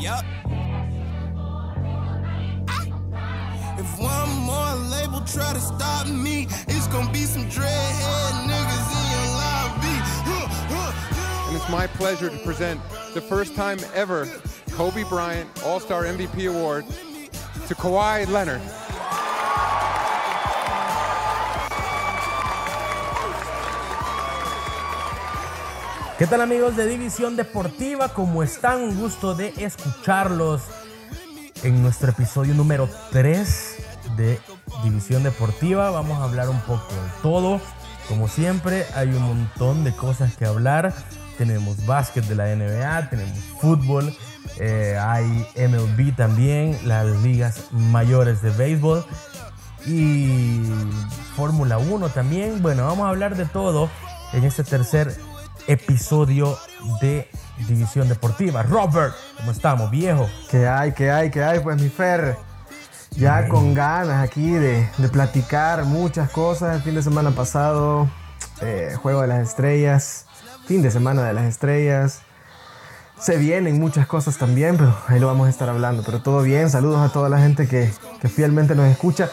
[0.00, 0.24] Yup.
[2.68, 3.76] Ah.
[3.78, 9.04] If one more label try to stop me, it's gonna be some dreadhead niggas in
[9.10, 9.96] your lobby.
[11.48, 12.80] And it's my pleasure to present
[13.12, 14.28] the first time ever
[14.70, 16.86] Kobe Bryant All Star MVP Award
[17.66, 18.62] to Kawhi Leonard.
[26.16, 28.10] ¿Qué tal amigos de División Deportiva?
[28.10, 28.82] ¿Cómo están?
[28.82, 30.62] Un gusto de escucharlos
[31.64, 33.76] en nuestro episodio número 3
[34.16, 34.38] de
[34.84, 35.90] División Deportiva.
[35.90, 37.60] Vamos a hablar un poco de todo.
[38.08, 40.94] Como siempre, hay un montón de cosas que hablar.
[41.36, 44.16] Tenemos básquet de la NBA, tenemos fútbol,
[44.60, 49.04] eh, hay MLB también, las ligas mayores de béisbol
[49.84, 50.62] y
[51.34, 52.62] Fórmula 1 también.
[52.62, 53.90] Bueno, vamos a hablar de todo
[54.32, 55.16] en este tercer
[55.66, 56.58] episodio
[57.00, 57.28] de
[57.68, 58.62] División Deportiva.
[58.62, 60.28] Robert, ¿cómo estamos, viejo?
[60.50, 61.60] ¿Qué hay, qué hay, qué hay?
[61.60, 62.36] Pues mi Fer,
[63.12, 66.76] ya con ganas aquí de, de platicar muchas cosas.
[66.76, 68.08] El fin de semana pasado,
[68.60, 70.26] eh, Juego de las Estrellas,
[70.66, 72.20] fin de semana de las Estrellas.
[73.18, 76.02] Se vienen muchas cosas también, pero ahí lo vamos a estar hablando.
[76.04, 77.90] Pero todo bien, saludos a toda la gente que,
[78.20, 79.30] que fielmente nos escucha.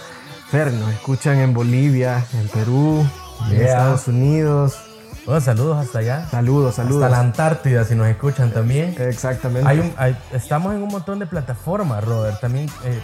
[0.50, 3.06] Fer, nos escuchan en Bolivia, en Perú,
[3.50, 3.68] en Yeah.
[3.68, 4.91] Estados Unidos.
[5.26, 6.28] Bueno, saludos hasta allá.
[6.30, 7.04] Saludos, saludos.
[7.04, 8.96] Hasta la Antártida, si nos escuchan también.
[9.00, 9.70] Exactamente.
[9.70, 12.40] Hay un- hay- estamos en un montón de plataformas, Robert.
[12.40, 13.00] También eh,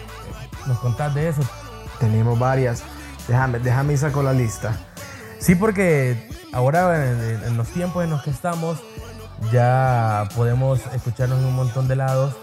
[0.66, 1.42] nos contás de eso.
[2.00, 2.82] Tenemos varias.
[3.28, 4.74] Déjame, déjame y saco la lista.
[5.40, 8.80] Sí, porque ahora en, en los tiempos en los que estamos
[9.52, 12.36] ya podemos escucharnos en un montón de lados.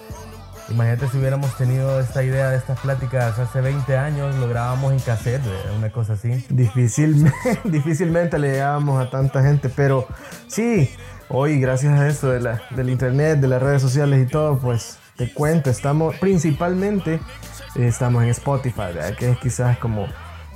[0.70, 4.98] Imagínate si hubiéramos tenido esta idea de estas pláticas hace 20 años, lo grabábamos en
[4.98, 6.44] cassette, eh, una cosa así.
[6.48, 10.06] Difícilmente, difícilmente le llegábamos a tanta gente, pero
[10.46, 10.90] sí,
[11.28, 14.98] hoy gracias a esto de la, del internet, de las redes sociales y todo, pues
[15.16, 19.14] te cuento, estamos principalmente, eh, estamos en Spotify, ¿verdad?
[19.16, 20.06] que es quizás como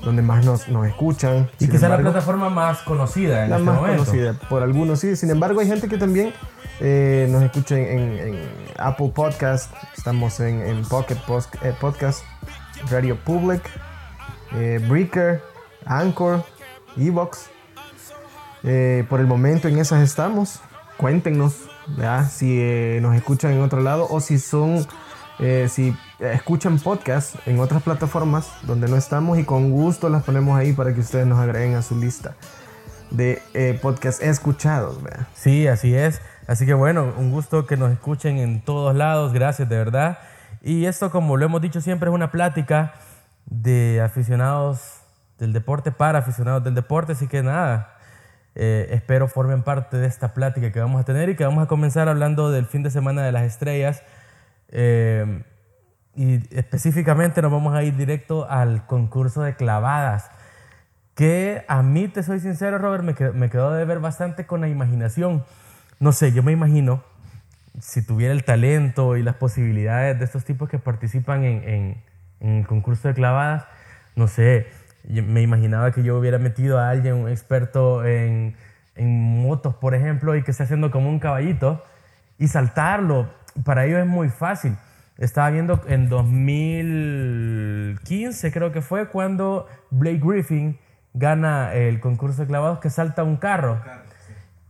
[0.03, 1.51] donde más nos, nos escuchan.
[1.59, 4.05] Y Sin quizá la plataforma más conocida en la este más momento.
[4.05, 5.17] conocida por algunos, sí.
[5.17, 6.33] Sin embargo, hay gente que también
[6.81, 11.17] eh, nos escucha en, en- Apple Podcast, estamos en, Pocket
[11.63, 12.23] eh, Podcast,
[12.91, 13.63] Radio Public,
[14.55, 15.43] eh, Breaker,
[15.85, 16.45] Anchor,
[16.97, 17.51] Evox.
[18.65, 20.61] Eh, por el momento en esas estamos.
[20.97, 21.55] Cuéntenos
[21.97, 22.29] ¿verdad?
[22.31, 24.85] si eh, nos escuchan en otro lado o si son,
[25.69, 30.73] si escuchan podcast en otras plataformas donde no estamos y con gusto las ponemos ahí
[30.73, 32.35] para que ustedes nos agreguen a su lista
[33.13, 35.01] de podcast escuchados.
[35.03, 35.29] ¿verdad?
[35.35, 36.21] Sí, así es.
[36.49, 39.33] Así que bueno, un gusto que nos escuchen en todos lados.
[39.33, 40.19] Gracias, de verdad.
[40.63, 42.95] Y esto, como lo hemos dicho siempre, es una plática
[43.47, 45.03] de aficionados
[45.39, 47.13] del deporte para aficionados del deporte.
[47.13, 47.99] Así que nada,
[48.55, 51.69] eh, espero formen parte de esta plática que vamos a tener y que vamos a
[51.69, 54.03] comenzar hablando del fin de semana de las estrellas.
[54.71, 55.45] Eh,
[56.15, 60.31] y específicamente nos vamos a ir directo al concurso de clavadas
[61.15, 63.03] que a mí, te soy sincero, Robert,
[63.35, 65.45] me quedó, de ver bastante con la imaginación.
[66.01, 67.03] No sé, yo me imagino,
[67.81, 72.03] si tuviera el talento y las posibilidades de estos tipos que participan en, en-
[72.41, 73.65] en el concurso de clavadas,
[74.15, 74.69] no sé,
[75.09, 78.55] me imaginaba que yo hubiera metido a alguien, un experto en,
[78.95, 81.83] en motos, por ejemplo, y que esté haciendo como un caballito
[82.39, 83.31] y saltarlo.
[83.65, 84.77] Para ellos es muy fácil.
[85.19, 90.79] Estaba viendo en 2015, creo que fue, cuando Blake Griffin
[91.15, 93.81] gana el concurso de clavados que salta un carro.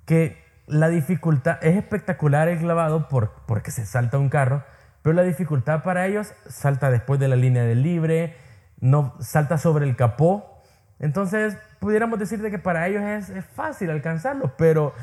[0.07, 0.39] Que
[0.69, 4.65] la dificultad es espectacular el clavado por, porque se salta un carro,
[5.03, 8.37] pero la dificultad para ellos salta después de la línea del libre,
[8.81, 10.63] no salta sobre el capó.
[10.99, 14.95] Entonces, pudiéramos decir de que para ellos es, es fácil alcanzarlo, pero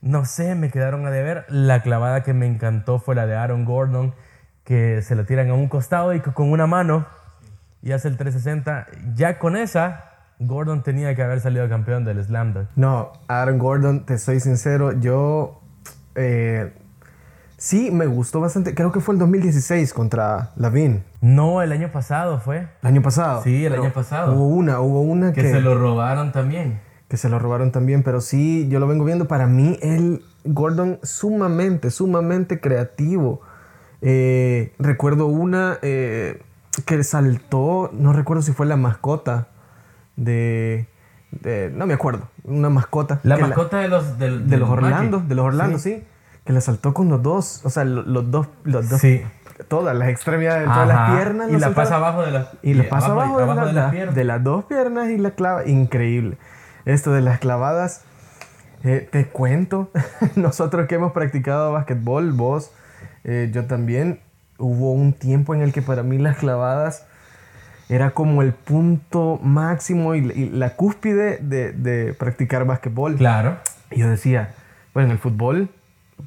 [0.00, 1.44] no sé, me quedaron a deber.
[1.48, 4.14] La clavada que me encantó fue la de Aaron Gordon,
[4.64, 7.06] que se la tiran a un costado y con una mano
[7.82, 8.86] y hace el 360.
[9.14, 10.09] Ya con esa,
[10.40, 12.68] Gordon tenía que haber salido campeón del Slam Dunk.
[12.74, 15.60] No, Aaron Gordon, te soy sincero, yo
[16.14, 16.72] eh,
[17.58, 18.74] sí me gustó bastante.
[18.74, 21.04] Creo que fue el 2016 contra Lavin.
[21.20, 22.68] No, el año pasado fue.
[22.82, 23.42] El año pasado.
[23.42, 24.32] Sí, el Pero año pasado.
[24.34, 26.80] Hubo una, hubo una Que que, se lo robaron también.
[27.08, 29.28] que se lo robaron también, pero sí, yo lo vengo viendo.
[29.28, 33.42] Para mí, el Gordon sumamente, sumamente creativo.
[34.00, 36.42] Eh, recuerdo una eh,
[36.86, 39.48] que saltó, no recuerdo si fue la mascota
[40.16, 40.86] de,
[41.30, 43.20] de- no me acuerdo, una mascota.
[43.22, 45.28] La mascota de los de los Orlando, Magic.
[45.28, 46.04] de los Orlando, sí.
[46.44, 49.22] Que la saltó con los dos, o sea, lo- los, dos, los dos, Sí.
[49.68, 51.16] todas las extremidades, todas las Ajá.
[51.16, 51.48] piernas.
[51.48, 51.74] Y la saltaron.
[51.74, 54.14] pasa abajo de las Y la pasa abajo, la- las piernas.
[54.14, 55.66] de las dos piernas y la clava.
[55.66, 56.38] Increíble.
[56.86, 58.02] Esto de las clavadas.
[58.82, 59.90] Eh, te cuento,
[60.36, 62.72] nosotros que hemos practicado básquetbol, vos,
[63.24, 64.20] eh, yo también,
[64.56, 67.06] hubo un tiempo en el que para mí las clavadas
[67.90, 73.16] era como el punto máximo y, y la cúspide de, de practicar básquetbol.
[73.16, 73.56] Claro.
[73.90, 74.50] Y yo decía,
[74.94, 75.68] bueno, en el fútbol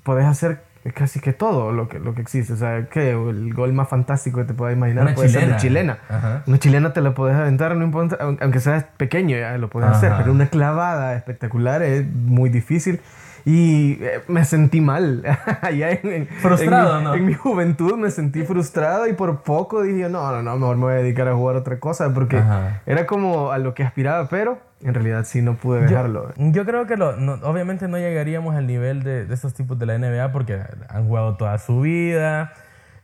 [0.03, 0.61] puedes hacer
[0.93, 2.51] casi que todo lo que, lo que existe.
[2.51, 5.55] O sea, que el gol más fantástico que te puedas imaginar Una puede ser de
[5.55, 5.97] chilena.
[5.97, 6.17] chilena.
[6.17, 6.43] Ajá.
[6.45, 9.89] Una chilena te la puedes aventar, no importa, aun- aunque seas pequeño, ya lo puedes
[9.89, 10.11] hacer.
[10.11, 10.19] Ajá.
[10.21, 12.99] Pero una clavada espectacular es muy difícil.
[13.45, 15.23] Y eh, me sentí mal.
[15.61, 17.13] Allá en, en- Frustrado, en ¿no?
[17.15, 20.83] En mi juventud me sentí frustrado y por poco dije, no, no, no, mejor me
[20.83, 22.81] voy a dedicar a jugar otra cosa porque Ajá.
[22.85, 26.33] era como a lo que aspiraba, pero en realidad sí no pude dejarlo.
[26.37, 29.85] Yo creo que lo- no- obviamente no llegaríamos al nivel de, de esos tipos de
[29.87, 32.53] la NBA porque han jugado toda su vida,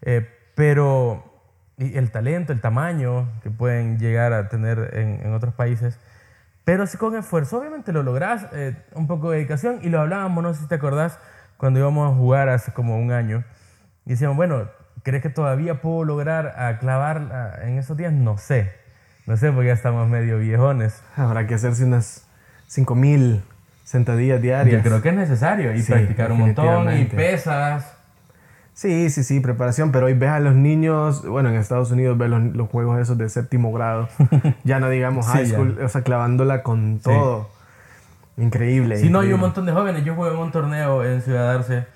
[0.02, 1.26] eh, pero
[1.78, 5.98] y el talento, el tamaño que pueden llegar a tener en, en otros países,
[6.70, 10.44] pero sí con esfuerzo, obviamente lo lográs, eh, un poco de dedicación, y lo hablábamos,
[10.44, 11.18] no sé si te acordás,
[11.58, 13.44] cuando íbamos a jugar hace como un año,
[14.06, 14.70] y decíamos, bueno,
[15.02, 18.14] ¿crees que todavía puedo lograr a clavar en esos días?
[18.14, 18.72] No sé,
[19.26, 21.02] no sé porque ya estamos medio viejones.
[21.16, 22.28] Habrá que hacerse unas
[22.68, 23.42] 5000
[23.84, 24.84] sentadillas diarias.
[24.84, 27.98] Yo creo que es necesario y Sí, practicar un montón y pesas.
[28.80, 32.30] Sí, sí, sí, preparación, pero hoy ves a los niños, bueno, en Estados Unidos ves
[32.30, 34.08] los, los juegos esos de séptimo grado,
[34.64, 35.54] ya no digamos Sí, high ya.
[35.56, 37.50] school, o sea, clavándola con todo.
[38.38, 38.96] Increíble.
[38.96, 40.06] Si no, hay un montón de jóvenes.
[40.06, 41.88] Yo jugué en un torneo en Ciudad Arce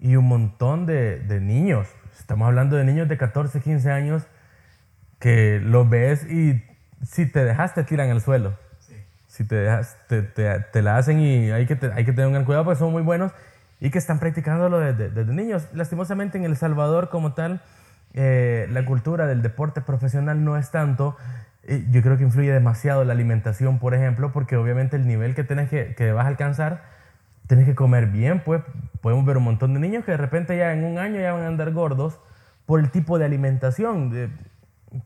[0.00, 1.88] y un montón de, de niños.
[2.18, 4.22] Estamos hablando de niños de 14, 15 años
[5.18, 6.64] que los ves y
[7.04, 8.54] si te dejas te tiran al suelo.
[9.26, 12.28] Si te dejas, te, te- te la hacen y hay que, te- hay que tener
[12.28, 13.30] un gran cuidado porque son muy buenos
[13.80, 15.68] y que están practicándolo desde, desde niños.
[15.72, 17.60] Lastimosamente en El Salvador como tal,
[18.14, 21.16] eh, la cultura del deporte profesional no es tanto.
[21.64, 25.44] Eh, Yo creo que influye demasiado la alimentación, por ejemplo, porque obviamente el nivel que,
[25.44, 26.82] tenés que, que vas a alcanzar,
[27.46, 28.62] tienes que comer bien, pues
[29.00, 31.42] podemos ver un montón de niños que de repente ya en un año ya van
[31.42, 32.18] a andar gordos
[32.66, 34.10] por el tipo de alimentación.
[34.10, 34.28] De-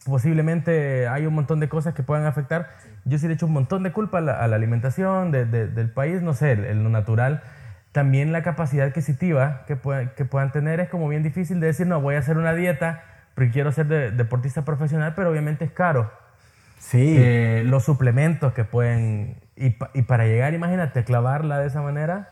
[0.07, 2.69] posiblemente hay un montón de cosas que puedan afectar.
[3.05, 5.67] Yo sí le echo un montón de culpa a la, a la alimentación de- de-
[5.69, 7.43] del país, no sé, el- lo natural.
[7.93, 11.87] También la capacidad adquisitiva que, puedan- que puedan tener es como bien difícil de decir,
[11.87, 13.03] no, voy a hacer una dieta
[13.35, 16.11] porque quiero ser de- deportista profesional, pero obviamente es caro.
[16.79, 19.37] Sí, Eh, los suplementos que pueden...
[19.57, 22.31] Y, y para llegar, imagínate, a clavarla de esa manera,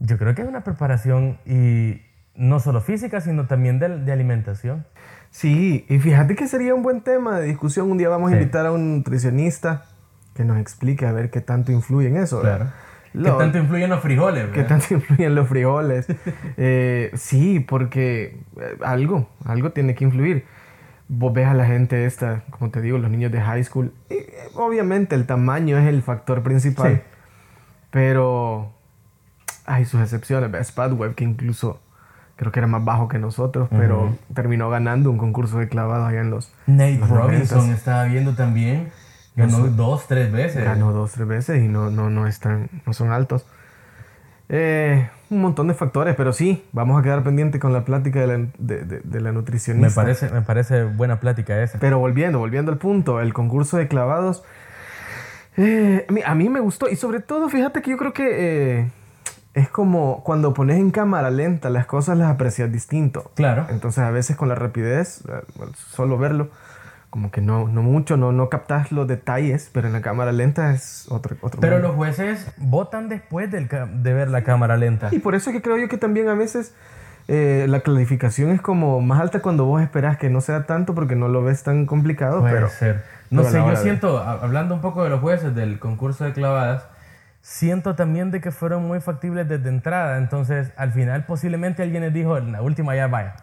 [0.00, 2.02] yo creo que es una preparación y
[2.34, 4.86] no solo física, sino también de, de alimentación.
[5.30, 7.90] sí, y fíjate que sería un buen tema de discusión.
[7.90, 8.40] Un día vamos a Sí.
[8.40, 9.84] invitar a un nutricionista
[10.34, 12.42] que nos explique a ver qué tanto influye en eso.
[12.42, 12.72] ¿verdad?
[13.24, 14.46] ¿Qué tanto influyen los frijoles?
[14.50, 16.06] ¿Qué tanto influyen los frijoles?
[16.60, 20.44] Eh, sí, porque eh, algo, algo tiene que influir.
[21.08, 23.92] Vos ves a la gente esta, como te digo, los niños de high school.
[24.10, 26.96] y, eh, obviamente el tamaño es el factor principal.
[26.96, 27.02] Sí.
[27.90, 28.72] Pero
[29.66, 30.50] hay sus excepciones.
[30.50, 31.80] Ves Spadweb, que incluso
[32.36, 36.20] creo que era más bajo que nosotros, pero terminó ganando un concurso de clavados allá
[36.20, 36.52] en los...
[36.66, 37.74] Nate los Robinson 90s.
[37.74, 38.90] estaba viendo también.
[39.38, 40.64] Ganó dos, tres veces.
[40.64, 43.46] Ganó dos, tres veces y no, no, no, están, no son altos.
[44.50, 48.26] Eh, un montón de factores, pero sí, vamos a quedar pendiente con la plática de
[48.26, 49.88] la, de, de- de la nutricionista.
[49.88, 51.78] Me parece, me parece buena plática esa.
[51.78, 54.42] Pero volviendo, volviendo al punto, el concurso de clavados,
[55.56, 58.78] eh, a mí- a mí me gustó y sobre todo, fíjate que yo creo que
[58.80, 58.90] eh,
[59.54, 63.30] es como cuando pones en cámara lenta las cosas las aprecias distinto.
[63.34, 63.66] Claro.
[63.68, 65.42] Entonces a veces con la rapidez, eh,
[65.76, 66.48] solo verlo,
[67.10, 70.72] como que no, no mucho, no, no captas los detalles, pero en la cámara lenta
[70.74, 75.08] es otro, otro Pero los jueces votan después del de ver la cámara lenta.
[75.12, 76.74] Y por eso es que creo yo que también a veces
[77.26, 81.16] eh, la clarificación es como más alta cuando vos esperás que no sea tanto porque
[81.16, 82.68] no lo ves tan complicado, Puede pero...
[82.68, 83.04] ser.
[83.30, 86.24] No pero sé, yo de- siento, a- hablando un poco de los jueces del concurso
[86.24, 86.84] de clavadas,
[87.42, 90.18] siento también de que fueron muy factibles desde entrada.
[90.18, 93.34] Entonces, al final, posiblemente alguien les dijo, en la última ya vaya.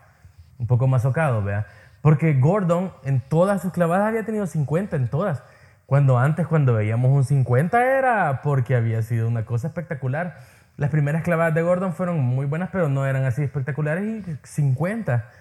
[0.58, 1.68] Un poco más socado, vea.
[2.06, 5.42] Porque Gordon en todas sus clavadas había tenido 50 en todas.
[5.88, 10.38] Cuando antes, cuando veíamos un 50 era porque había sido una cosa espectacular.
[10.78, 15.32] Las primeras clavadas de Gordon fueron muy buenas, pero no eran así espectaculares y 50.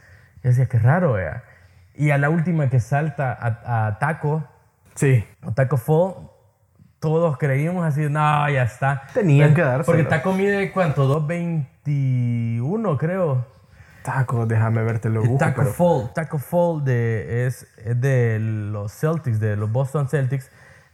[0.42, 1.44] Yo decía, qué raro, vea.
[1.96, 4.48] Y a la última que salta a, a Taco,
[4.94, 6.30] Sí, a Taco Fall,
[6.98, 9.02] todos creímos así, no, ya está.
[9.12, 9.84] Tenían que dárselo.
[9.84, 11.06] Porque Taco mide, ¿cuánto?
[11.28, 13.53] 2.21, creo.
[14.04, 18.92] Taco, déjame verte lo busco, Taco pero- Fall, Taco Fall de, es, es de los
[18.92, 20.50] Celtics, de los Boston Celtics.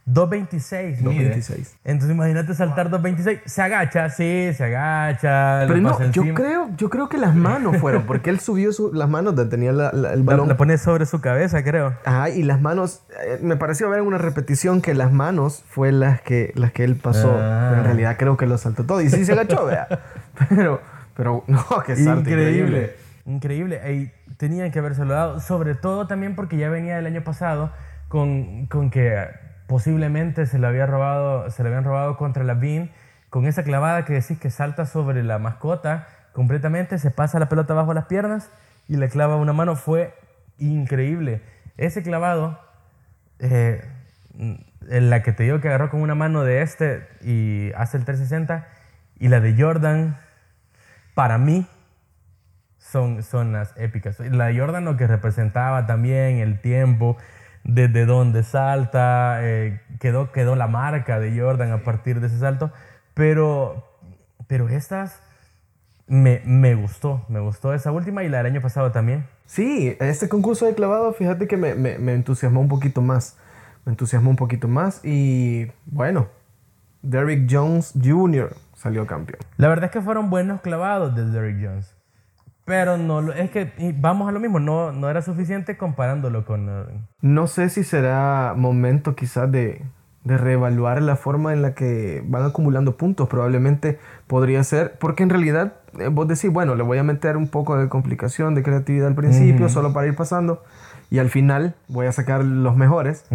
[0.07, 1.01] 2.26.
[1.01, 1.35] mide.
[1.35, 1.75] 2.26.
[1.83, 3.41] Entonces imagínate saltar 2.26.
[3.45, 5.65] Se agacha, sí, se agacha.
[5.67, 6.33] Pero no, yo encima.
[6.33, 9.71] creo, yo creo que las manos fueron, porque él subió su- las manos, donde tenía
[9.71, 10.47] la- la- el balón.
[10.47, 11.93] la pone sobre su cabeza, creo.
[12.03, 15.91] Ajá, y las manos, eh, me pareció ver en una repetición que las manos fue
[15.91, 17.37] las que, las que él pasó.
[17.39, 17.67] Ah.
[17.69, 19.01] Pero en realidad creo que lo saltó todo.
[19.01, 19.87] Y sí se agachó, vea.
[20.49, 20.81] Pero,
[21.15, 22.49] pero no, que salto Increíble.
[22.61, 22.95] Increíble.
[23.25, 25.39] Y tenían que habérselo dado.
[25.39, 27.71] Sobre todo también porque ya venía del año pasado
[28.07, 29.27] con, con que
[29.67, 32.91] posiblemente se le había robado, se le habían robado contra la Bean
[33.29, 37.73] con esa clavada que decís que salta sobre la mascota completamente, se pasa la pelota
[37.73, 38.49] bajo las piernas
[38.89, 39.77] y le clava una mano.
[39.77, 40.13] Fue
[40.57, 41.41] increíble.
[41.77, 42.59] Ese clavado,
[43.39, 43.85] eh,
[44.37, 48.03] en la que te digo que agarró con una mano de este y hace el
[48.03, 48.67] 360,
[49.17, 50.19] y la de Jordan,
[51.15, 51.65] para mí,
[52.91, 54.19] son, son las épicas.
[54.19, 57.17] La Jordan lo que representaba también el tiempo,
[57.63, 62.71] desde donde salta, eh, quedó, quedó la marca de Jordan a partir de ese salto,
[63.13, 63.87] pero,
[64.47, 65.21] pero estas
[66.07, 69.25] me, me gustó, me gustó esa última y la del año pasado también.
[69.45, 73.37] Sí, este concurso de clavado, fíjate que me, me- me entusiasmó un poquito más.
[73.85, 76.27] Me entusiasmó un poquito más y bueno,
[77.01, 78.55] Derrick Jones Jr.
[78.75, 79.39] salió campeón.
[79.57, 81.95] La verdad es que fueron buenos clavados de Derrick Jones.
[82.65, 86.69] Pero no, es que vamos a lo mismo, no, no era suficiente comparándolo con...
[86.69, 86.83] eh,
[87.21, 89.81] No sé si será momento quizás de,
[90.23, 93.27] de reevaluar la forma en la que van acumulando puntos.
[93.27, 97.47] Probablemente podría ser, porque en realidad eh, vos decís, bueno, le voy a meter un
[97.47, 100.63] poco de complicación, de creatividad al principio, solo para ir pasando,
[101.09, 103.25] y al final voy a sacar los mejores.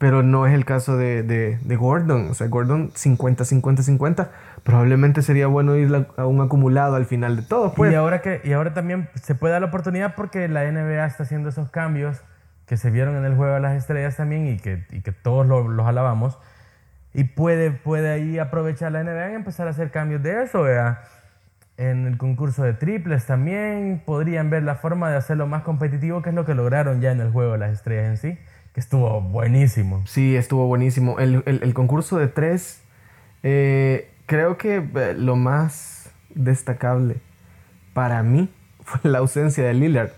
[0.00, 2.30] Pero no es el caso de, de- de Gordon.
[2.30, 4.30] O sea, Gordon 50, 50, 50.
[4.64, 7.74] Probablemente sería bueno ir a un acumulado al final de todo.
[7.74, 7.92] Pues.
[7.92, 11.24] y, ahora que, y ahora también se puede dar la oportunidad porque la NBA está
[11.24, 12.22] haciendo esos cambios
[12.66, 15.46] que se vieron en el Juego de las Estrellas también y que, y que todos
[15.46, 16.38] lo- los alabamos.
[17.12, 20.62] Y puede, puede ahí aprovechar la NBA y empezar a hacer cambios de eso.
[20.62, 21.02] vea.
[21.76, 26.28] En el concurso de triples también podrían ver la forma de hacerlo más competitivo, que
[26.30, 28.38] es lo que lograron ya en el Juego de las Estrellas en sí,
[28.80, 30.02] estuvo buenísimo.
[30.06, 31.18] Sí, estuvo buenísimo.
[31.20, 32.80] El, el- el concurso de tres,
[33.42, 37.16] eh, creo que eh, lo más destacable
[37.94, 38.48] para mí
[38.84, 40.10] fue la ausencia de Lillard.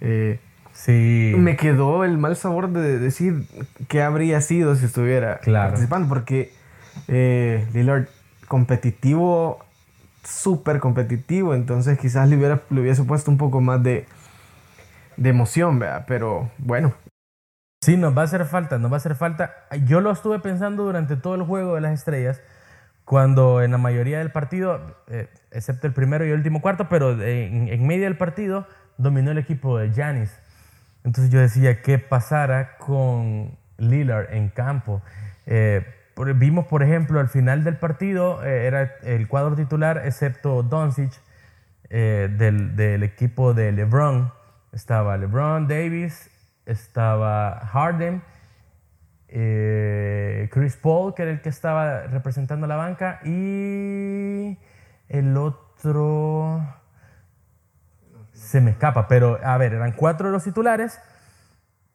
[0.00, 0.38] Eh,
[0.72, 1.32] Sí.
[1.36, 3.42] me quedó el mal sabor de decir
[3.88, 5.70] qué habría sido si estuviera Claro.
[5.70, 6.52] participando, porque
[7.08, 8.06] eh, Lillard
[8.46, 9.58] competitivo,
[10.22, 14.06] súper competitivo, entonces quizás le, hubiera, le hubiese puesto un poco más de,
[15.16, 16.04] de emoción, ¿verdad?
[16.06, 16.92] Pero bueno,
[17.80, 19.54] Sí, nos va a hacer falta, nos va a hacer falta.
[19.86, 22.42] Yo lo estuve pensando durante todo el juego de las estrellas,
[23.04, 27.12] cuando en la mayoría del partido, eh, excepto el primero y el último cuarto, pero
[27.22, 28.66] en, en medio del partido
[28.96, 30.36] dominó el equipo de Giannis.
[31.04, 35.00] Entonces yo decía, ¿qué pasara con Lillard en campo?
[35.46, 35.86] Eh,
[36.34, 41.12] vimos, por ejemplo, al final del partido, eh, era el cuadro titular, excepto Doncic,
[41.88, 44.32] del equipo de LeBron.
[44.72, 46.28] Estaba LeBron, Davis,
[46.68, 48.22] estaba Harden,
[49.28, 54.58] eh, Chris Paul, que era el que estaba representando la banca, y
[55.08, 56.62] el otro
[58.32, 61.00] se me escapa, pero a ver, eran cuatro de los titulares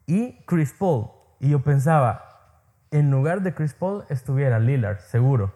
[0.06, 1.08] y Chris Paul.
[1.40, 2.52] Y yo pensaba,
[2.92, 5.54] en lugar de Chris Paul estuviera Lillard, seguro,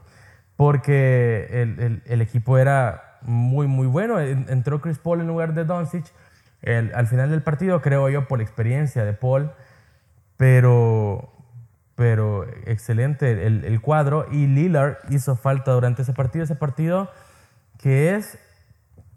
[0.55, 4.19] porque el, el- el equipo era muy, muy bueno.
[4.19, 6.05] En- Entró Chris Paul en lugar de Doncic
[6.63, 9.51] al final del partido, creo yo, por experiencia de Paul,
[10.37, 11.33] pero,
[11.95, 14.25] pero excelente el, el cuadro.
[14.31, 17.09] Y Lillard hizo falta durante ese partido, ese partido
[17.77, 18.39] que es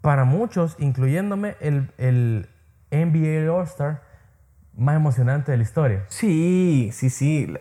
[0.01, 2.49] para muchos, incluyéndome, el, el
[2.91, 4.01] NBA All-Star
[4.75, 6.05] más emocionante de la historia.
[6.07, 7.53] Sí, sí, sí.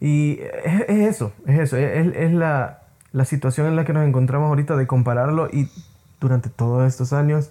[0.00, 1.76] Y es, es eso, es eso.
[1.76, 5.70] Es, es la, la situación en la que nos encontramos ahorita de compararlo y
[6.20, 7.50] durante todos estos años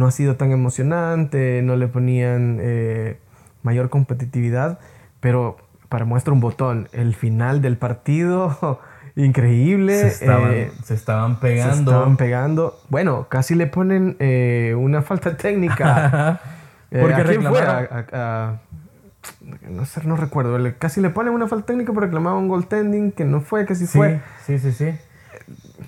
[0.00, 3.18] no ha sido tan emocionante, no le ponían eh,
[3.62, 4.78] mayor competitividad,
[5.20, 5.58] pero
[5.90, 8.80] para muestra un botón, el final del partido,
[9.16, 9.98] increíble.
[9.98, 11.90] Se estaban, eh, se estaban se pegando.
[11.92, 12.80] estaban pegando.
[12.88, 16.40] Bueno, casi le ponen eh, una falta técnica.
[16.92, 17.50] Eh, Porque ¿a quién fue?
[17.60, 18.60] reclamaron- A- a- a-
[19.70, 20.58] no sé, no recuerdo.
[20.80, 23.86] Casi le ponen una falta técnica por reclamar un goaltending que no fue, que sí,
[23.86, 24.20] Sí, fue.
[24.44, 24.98] sí, sí, sí.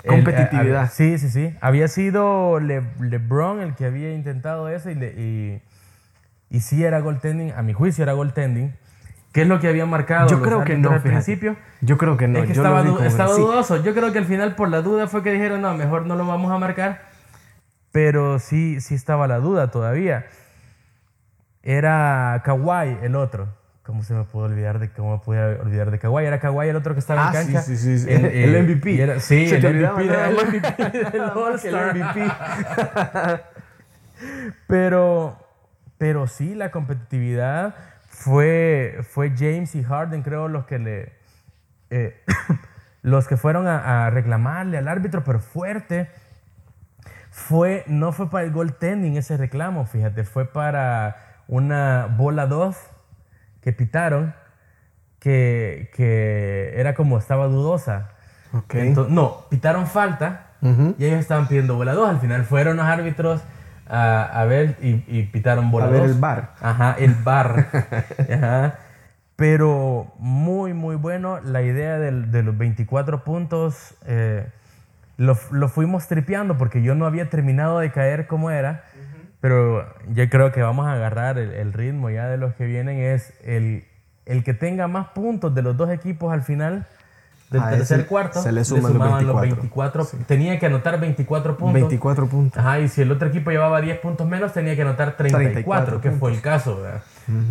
[0.06, 0.82] Competitividad.
[0.82, 1.56] El- eh, sí, sí, sí.
[1.60, 5.62] Había sido Le- LeBron el que había intentado eso y, le- y,
[6.50, 8.74] y sí era goaltending, a mi juicio era goaltending.
[9.32, 10.28] ¿Qué es lo que habían marcado?
[10.28, 11.56] Yo creo que no, Al principio.
[11.80, 12.40] Yo creo que no.
[12.40, 12.82] es que yo lo estaba,
[13.32, 13.40] du- sí.
[13.40, 13.82] dudoso.
[13.82, 16.26] Yo creo que al final por la duda fue que dijeron, no, mejor no lo
[16.26, 17.00] vamos a marcar.
[17.92, 20.26] Pero sí, sí estaba la duda todavía.
[21.62, 23.48] Era Kawhi el otro,
[23.84, 26.24] ¿Cómo se me pudo olvidar de cómo me pude olvidar de Kawhi?
[26.24, 27.62] Era Kawhi el otro que estaba Ah, en sí, cancha.
[27.62, 28.10] sí, sí, sí.
[28.12, 29.02] El, El MVP.
[29.02, 30.34] era- sí, Se el MVP, nada el.
[30.36, 31.94] MVP del El All-Star.
[31.96, 32.30] MVP.
[34.68, 35.36] Pero,
[35.98, 37.74] pero sí, la competitividad
[38.08, 41.12] fue, fue James y Harden, creo, los que le.
[41.90, 42.22] eh,
[43.02, 46.08] los que fueron a, a reclamarle al árbitro, pero fuerte.
[47.30, 51.16] Fue, no fue para el goaltending ese reclamo, fíjate, fue para
[51.48, 52.76] una bola 2
[53.62, 54.34] que pitaron,
[55.18, 58.10] que, que era como estaba dudosa.
[58.52, 58.74] Ok.
[58.74, 60.48] Ento- no, pitaron falta
[60.98, 62.08] y ellos estaban pidiendo bola 2.
[62.10, 63.42] Al final fueron los árbitros
[63.88, 66.00] a, a ver y, y pitaron bola A 2.
[66.00, 66.54] ver el VAR.
[66.60, 67.66] Ajá, el bar.
[68.32, 68.78] Ajá.
[69.36, 71.40] Pero muy, muy bueno.
[71.40, 74.46] La idea del- de los 24 puntos eh,
[75.16, 78.84] lo, lo fuimos tripeando porque yo no había terminado de caer como era.
[79.42, 79.84] Pero
[80.14, 82.98] yo creo que vamos a agarrar el, el ritmo ya de los que vienen.
[82.98, 83.84] Es el,
[84.24, 86.86] el que tenga más puntos de los dos equipos al final
[87.50, 88.40] del Ah, tercer ese cuarto.
[88.40, 90.06] se le suman los sumaban 24.
[90.26, 91.74] Tenía que anotar 24 puntos.
[91.74, 92.58] 24 puntos.
[92.58, 96.00] Ajá, y si el otro equipo llevaba 10 puntos menos, tenía que anotar 34, 34
[96.00, 96.80] que fue el caso.
[96.80, 97.02] ¿verdad?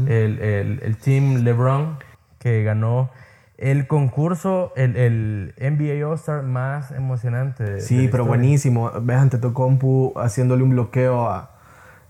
[0.07, 1.99] el, el, el team LeBron
[2.39, 3.11] que ganó
[3.57, 7.63] el concurso, el, el NBA All-Star más emocionante.
[7.63, 8.27] de- de Sí, la pero historia.
[8.29, 8.91] buenísimo.
[9.01, 11.51] Ves ante compu haciéndole un bloqueo a,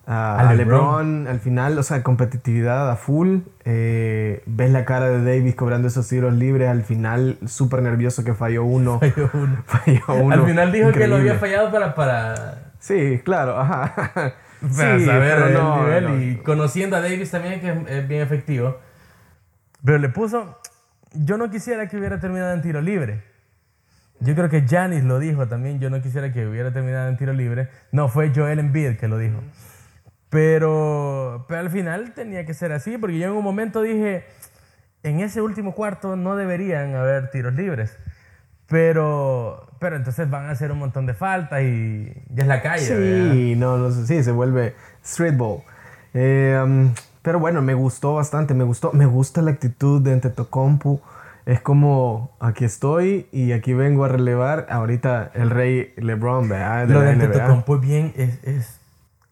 [0.08, 0.58] a, LeBron.
[0.58, 1.28] LeBron.
[1.28, 3.40] Al final, o sea, competitividad a full.
[3.66, 6.70] Eh, ves la cara de Davis cobrando esos tiros libres.
[6.70, 9.00] Al final, súper nervioso que falló uno.
[9.00, 9.64] Falló uno.
[9.66, 10.34] falló uno.
[10.36, 13.94] Al final dijo que lo había fallado para, para, Sí, claro, ajá.
[14.16, 16.04] para Sí, saber pero el no, nivel.
[16.06, 16.22] no.
[16.22, 18.78] Y conociendo a Davis también, que es, es bien efectivo.
[19.84, 20.60] Pero le puso.
[21.14, 23.24] Yo no quisiera que hubiera terminado en tiro libre.
[24.20, 25.80] Yo creo que Janis lo dijo también.
[25.80, 27.70] Yo no quisiera que hubiera terminado en tiro libre.
[27.92, 29.40] No, fue Joel Embiid que lo dijo.
[30.32, 34.24] Pero, pero al final tenía que ser así, porque yo en un momento dije,
[35.04, 37.98] en ese último cuarto no deberían haber tiros libres.
[38.68, 42.86] Pero, pero entonces van a hacer un montón de faltas y ya es la calle.
[42.86, 44.74] Sí, no, no sí, se vuelve
[45.04, 45.64] street ball.
[46.14, 51.02] Eh, um, pero bueno, me gustó bastante, me gustó, me gusta la actitud de Antetokounmpo.
[51.46, 56.88] Es como, aquí estoy y aquí vengo a relevar ahorita el rey LeBron, ¿verdad?
[56.88, 57.10] De Lo de.
[57.10, 58.81] Antetokounmpo bien, es, es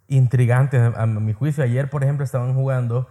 [0.09, 1.63] intrigante a, a mi juicio.
[1.63, 3.07] Ayer, por ejemplo, estaban jugando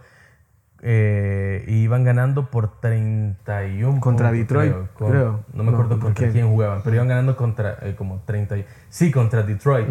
[0.81, 4.89] eh, y iban ganando por 31 Contra puntos, Detroit, creo.
[4.93, 5.43] Con- creo.
[5.53, 6.31] No me No, acuerdo ¿contra contra quién?
[6.31, 6.47] quién?
[6.47, 8.57] jugaban, pero iban ganando contra eh, como 30.
[8.57, 9.87] y- Sí, contra Detroit.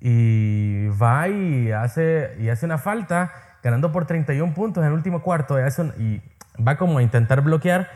[0.00, 5.22] Y va y hace, y hace una falta, ganando por 31 puntos en el último
[5.22, 5.58] cuarto.
[5.58, 6.22] Y, hace un- y
[6.62, 7.88] va como a intentar bloquear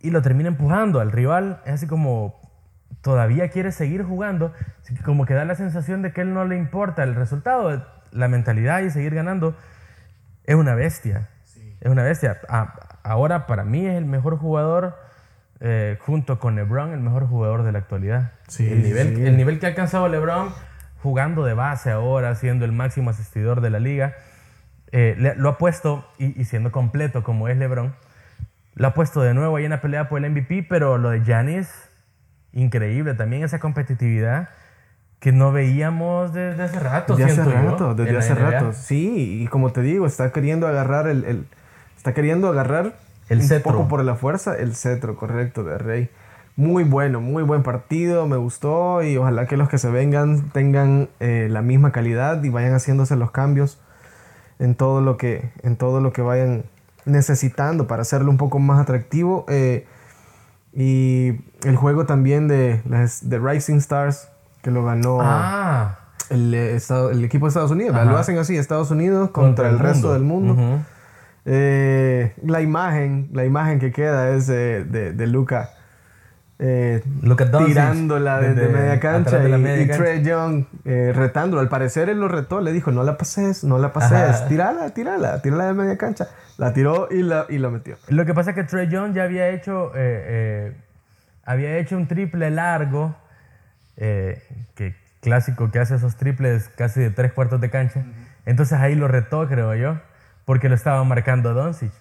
[0.00, 1.60] y lo termina empujando al rival.
[1.66, 2.40] Es así como
[3.02, 4.52] todavía quiere seguir jugando,
[5.04, 8.80] como que da la sensación de que él no le importa el resultado, la mentalidad
[8.80, 9.56] y seguir ganando.
[10.44, 11.28] Es una bestia.
[11.80, 12.38] Es una bestia.
[13.02, 14.96] Ahora para mí es el mejor jugador,
[15.60, 18.32] eh, junto con LeBron, el mejor jugador de la actualidad.
[18.48, 19.26] Sí, el, nivel, sí.
[19.26, 20.50] el nivel que ha alcanzado LeBron
[21.02, 24.14] jugando de base ahora, siendo el máximo asistidor de la liga,
[24.90, 27.94] eh, le- lo ha puesto, y, y siendo completo como es LeBron,
[28.74, 31.20] lo ha puesto de nuevo ahí en la pelea por el MVP, pero lo de
[31.24, 31.87] Giannis,
[32.62, 33.14] increíble.
[33.14, 34.48] También esa competitividad
[35.20, 37.16] que no veíamos desde hace rato.
[37.16, 38.50] Desde hace siento yo, rato, desde hace NBA.
[38.50, 38.72] rato.
[38.72, 41.46] Sí, y como te digo, está queriendo agarrar el, el-
[41.96, 42.94] está queriendo agarrar
[43.28, 43.72] El un cetro.
[43.72, 46.08] poco por la fuerza el cetro, correcto, de Rey.
[46.56, 51.08] Muy bueno, muy buen partido, me gustó y ojalá que los que se vengan tengan
[51.20, 53.78] eh, la misma calidad y vayan haciéndose los cambios
[54.58, 56.64] en todo lo que, en todo lo que vayan
[57.04, 59.44] necesitando para hacerlo un poco más atractivo.
[59.48, 59.86] eh,
[60.72, 62.80] y el juego también de,
[63.22, 64.28] de Rising Stars,
[64.62, 65.98] que lo ganó Ah,
[66.30, 67.94] el, eh, estado- el equipo de Estados Unidos.
[68.06, 70.80] Lo hacen así, Estados Unidos contra, el, resto del mundo.
[71.44, 75.70] Eh, la imagen, la imagen que queda es de, de Luca
[76.60, 77.02] eh,
[77.66, 79.86] tirándola desde desde media cancha de la y.
[79.86, 81.60] Trey Young eh, retándolo.
[81.60, 84.48] Al parecer él lo retó, le dijo, no la pases, no la pases, Ajá.
[84.48, 86.28] tírala, tírala, tírala de media cancha.
[86.56, 87.96] La tiró y, la, y lo metió.
[88.08, 90.76] Lo que pasa es que Trey Young ya había hecho, eh, eh,
[91.44, 93.14] había hecho un triple largo,
[93.96, 98.04] que clásico que hace esos triples casi de tres cuartos de cancha.
[98.46, 99.98] Entonces ahí lo retó, creo yo,
[100.44, 101.92] porque lo estaba marcando Doncic.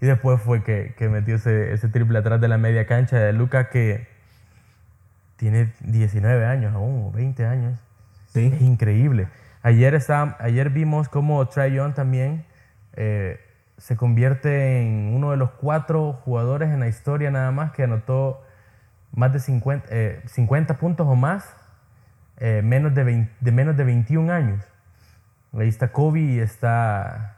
[0.00, 3.32] Y después fue que, que metió ese, ese triple atrás de la media cancha de
[3.32, 4.06] Luca que
[5.36, 7.78] tiene 19 años aún, o 20 años.
[8.26, 8.50] Sí.
[8.54, 9.28] Es increíble.
[9.62, 12.44] Ayer, está, ayer vimos cómo Trae Young también
[12.96, 13.40] eh,
[13.78, 18.42] se convierte en uno de los cuatro jugadores en la historia nada más que anotó
[19.12, 21.56] más de 50, eh, 50 puntos o más
[22.38, 24.64] eh, menos de, 20 de menos de 21 años.
[25.52, 27.36] Ahí está Kobe y está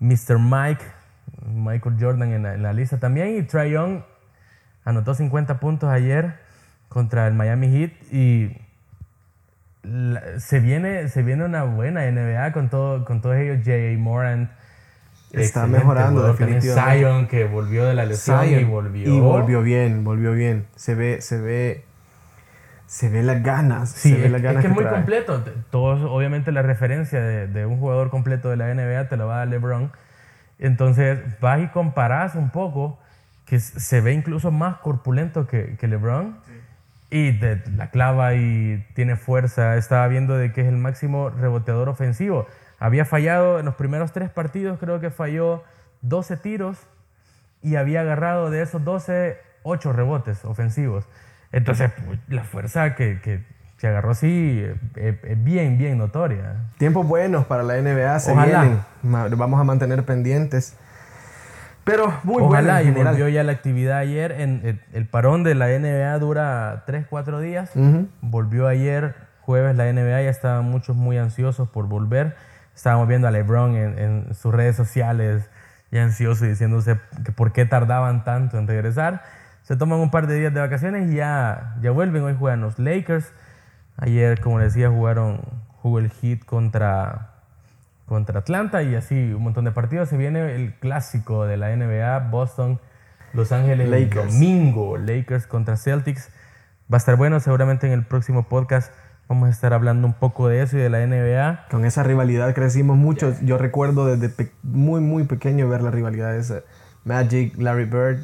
[0.00, 0.38] Mr.
[0.38, 0.84] Mike,
[1.46, 3.36] Michael Jordan en la, en la lista también.
[3.36, 4.00] Y Trae Young
[4.84, 6.34] anotó 50 puntos ayer
[6.88, 8.56] contra el Miami Heat y
[9.82, 13.58] la- se, viene, se viene una buena NBA con, todo, con todos ellos.
[13.64, 13.96] J.A.
[13.98, 14.50] Morant.
[15.32, 16.98] Está mejorando, definitivamente.
[17.00, 19.12] Zion, que volvió de la lesión y volvió.
[19.14, 20.66] Y volvió bien, volvió bien.
[20.76, 21.84] Se ve, se ve,
[22.86, 23.90] se ve las ganas.
[23.90, 24.94] Sí, se ve es, las es ganas que es muy trae.
[24.94, 25.44] completo.
[25.70, 29.34] Todos, obviamente, la referencia de, de un jugador completo de la NBA te lo va
[29.34, 29.90] a dar LeBron.
[30.58, 32.98] Entonces, vas y comparás un poco,
[33.44, 36.38] que se ve incluso más corpulento que, que LeBron.
[37.10, 39.76] Y te- la clava y tiene fuerza.
[39.76, 42.46] Estaba viendo de que es el máximo reboteador ofensivo.
[42.80, 45.62] Había fallado en los primeros tres partidos, creo que falló
[46.02, 46.78] 12 tiros
[47.62, 51.08] y había agarrado de esos 12, 8 rebotes ofensivos.
[51.52, 53.44] Entonces, pues, la fuerza que, que,
[53.78, 56.56] que agarró sí eh, eh, bien, bien notoria.
[56.78, 58.62] Tiempos buenos para la NBA se Ojalá.
[59.02, 59.38] vienen.
[59.38, 60.76] Vamos a mantener pendientes.
[61.84, 63.12] Pero muy Ojalá y general.
[63.14, 64.32] volvió ya la actividad ayer.
[64.32, 67.70] En, el, el parón de la NBA dura 3, 4 días.
[68.22, 70.22] Volvió ayer, jueves, la NBA.
[70.22, 72.34] Ya estaban muchos muy ansiosos por volver.
[72.74, 75.48] Estábamos viendo a LeBron en, en sus redes sociales,
[75.92, 79.22] ya ansioso y diciéndose que por qué tardaban tanto en regresar.
[79.62, 82.24] Se toman un par de días de vacaciones y ya, ya vuelven.
[82.24, 83.32] Hoy juegan los Lakers.
[83.98, 85.40] Ayer, como les decía, jugaron,
[85.82, 87.32] jugó el Heat contra,
[88.06, 90.08] contra Atlanta y así un montón de partidos.
[90.08, 92.78] Se viene el clásico de la NBA, Boston,
[93.32, 94.32] Los Ángeles, el Lakers.
[94.34, 96.30] domingo, Lakers contra Celtics.
[96.92, 98.92] Va a estar bueno, seguramente en el próximo podcast
[99.28, 101.66] vamos a estar hablando un poco de eso y de la NBA.
[101.70, 103.34] Con esa rivalidad crecimos mucho.
[103.42, 106.60] Yo recuerdo desde muy, muy pequeño ver la rivalidad esa.
[107.04, 108.18] Magic, Larry Bird.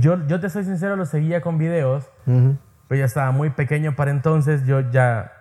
[0.00, 2.56] Yo, yo te soy sincero, lo seguía con videos, Ujú.
[2.88, 4.66] Pero ya estaba muy pequeño para entonces.
[4.66, 5.32] Yo ya.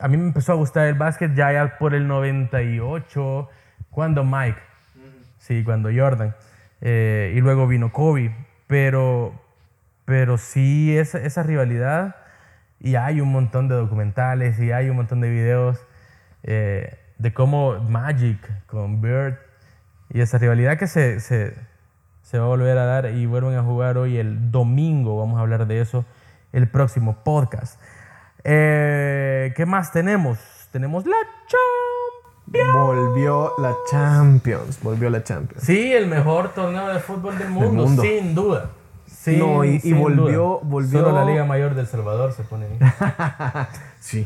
[0.00, 3.48] A mí me empezó a gustar el básquet ya, ya por el 98,
[3.90, 4.58] cuando Mike,
[5.38, 6.34] sí, cuando Jordan,
[6.80, 8.34] eh, y luego vino Kobe.
[8.66, 9.34] Pero,
[10.04, 12.16] pero sí, esa, esa rivalidad,
[12.80, 15.84] y hay un montón de documentales y hay un montón de videos
[16.44, 19.36] eh, de cómo Magic con Bird
[20.10, 21.54] y esa rivalidad que se, se,
[22.28, 25.16] se va a volver a dar y vuelven a jugar hoy el domingo.
[25.18, 26.04] Vamos a hablar de eso
[26.52, 27.80] el próximo podcast.
[28.44, 30.38] Eh, ¿Qué más tenemos?
[30.70, 32.72] Tenemos la Champions.
[32.74, 34.78] Volvió la Champions.
[34.82, 35.64] Volvió la Champions.
[35.64, 38.02] Sí, el mejor torneo de fútbol del mundo, mundo.
[38.02, 38.70] sin duda.
[39.06, 40.68] Sin- No, y- volvió- duda.
[40.70, 42.78] volvió- Solo la Liga Mayor del Salvador se pone ahí.
[44.00, 44.22] Sí.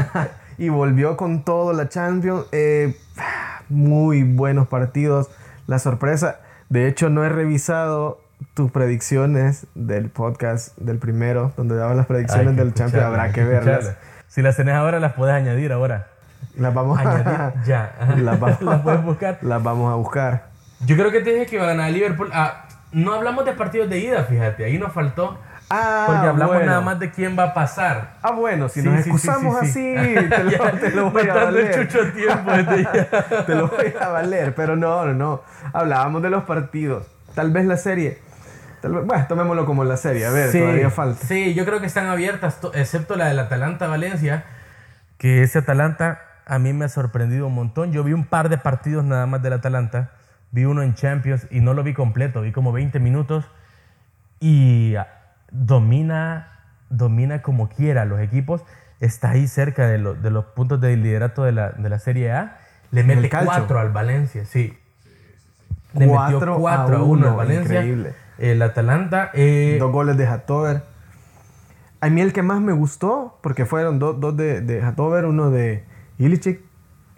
[0.58, 2.46] y volvió con todo la Champions.
[2.52, 2.96] Eh,
[3.68, 5.30] muy buenos partidos.
[5.66, 6.40] La sorpresa.
[6.74, 8.20] De hecho, no he revisado
[8.54, 13.06] tus predicciones del podcast del primero, donde daban las predicciones del Champions.
[13.06, 13.94] Habrá que verlas.
[14.26, 16.08] Si las tenés ahora, las puedes añadir ahora.
[16.56, 17.94] Las vamos Añadir a, ya.
[18.16, 19.38] las vamos, Las puedes buscar.
[19.42, 20.48] las vamos a buscar.
[20.84, 22.30] Yo creo que te dije que iba a ganar Liverpool.
[22.32, 24.64] Ah, no hablamos de partidos de ida, fíjate.
[24.64, 25.38] Ahí nos faltó.
[25.70, 26.66] Ah, Porque hablamos bueno.
[26.70, 28.14] nada más de quién va a pasar.
[28.22, 30.28] Ah, bueno, si Sí, nos sí, excusamos sí, así, sí.
[30.28, 31.88] te lo, te lo voy a valer.
[31.88, 32.50] chucho tiempo
[33.46, 35.42] te lo voy a valer, pero no, no, no.
[35.72, 37.06] Hablábamos de los partidos.
[37.34, 38.18] Tal vez la serie.
[38.82, 40.26] Tal vez, bueno, tomémoslo como la serie.
[40.26, 41.26] A ver, todavía falta.
[41.26, 44.44] Sí, yo creo que están abiertas, to- excepto la del Atalanta-Valencia,
[45.18, 47.90] que ese Atalanta a mí me ha sorprendido un montón.
[47.92, 50.10] Yo vi un par de partidos nada más del Atalanta,
[50.50, 53.46] vi uno en Champions y no lo vi completo, vi como 20 minutos
[54.40, 54.94] y
[55.54, 56.48] domina,
[56.90, 58.62] domina como quiera los equipos,
[59.00, 62.32] está ahí cerca de, lo- de los puntos de liderato de la, de la Serie
[62.32, 62.58] A,
[62.90, 63.52] le mete calcio.
[63.52, 64.76] 4 al Valencia, sí.
[65.94, 67.76] Le metió Cuatro a 4 a 1 uno, al Valencia.
[67.80, 68.14] increíble.
[68.38, 69.30] El Atalanta.
[69.32, 70.82] eh, Dos goles de Hatover.
[72.00, 75.50] A mí el que más me gustó, porque fueron do- dos de, de Hatover, uno
[75.50, 75.84] de
[76.18, 76.60] Ilicic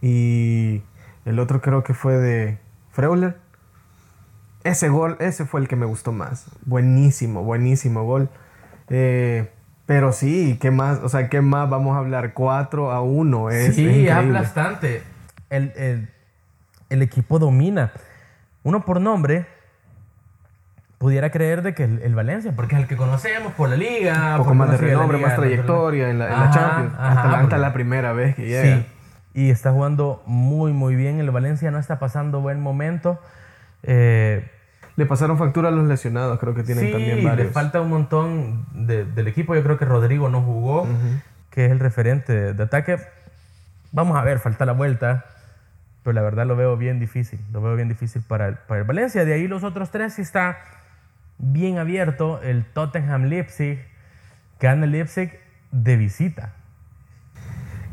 [0.02, 0.82] y
[1.24, 2.58] el otro creo que fue de
[2.90, 3.36] Freuler.
[4.68, 6.46] Ese gol, ese fue el que me gustó más.
[6.64, 8.28] Buenísimo, buenísimo gol.
[8.88, 9.50] Eh,
[9.86, 10.98] pero sí, ¿qué más?
[11.02, 12.32] O sea, ¿qué más vamos a hablar?
[12.34, 13.50] 4 a 1.
[13.50, 15.02] Es sí, habla bastante.
[15.50, 16.08] El, el-
[16.88, 17.92] el equipo domina.
[18.62, 19.46] Uno por nombre
[20.98, 24.32] pudiera creer de que el, el Valencia, porque es el que conocemos por la liga.
[24.32, 26.94] Un poco más de renombre, liga más trayectoria en la, en la Champions.
[26.98, 28.76] ajá, es la primera vez que llega.
[28.78, 28.86] Sí,
[29.34, 31.20] y está jugando muy, muy bien.
[31.20, 33.20] El Valencia no está pasando buen momento.
[33.82, 34.50] Eh,
[34.96, 37.52] Le pasaron factura a los lesionados, creo que tienen sí, también le varios.
[37.52, 39.54] falta un montón de- del equipo.
[39.54, 40.88] Yo creo que Rodrigo no jugó,
[41.50, 42.96] que es el referente de, ataque.
[43.92, 45.26] Vamos a ver, falta la vuelta.
[46.02, 47.40] Pero la verdad lo veo bien difícil.
[47.52, 49.24] Lo veo bien difícil para el, para el Valencia.
[49.24, 50.58] De ahí los otros tres sí está
[51.38, 52.40] bien abierto.
[52.42, 53.84] El Tottenham Leipzig,
[54.60, 55.32] gana Leipzig
[55.72, 56.52] de visita.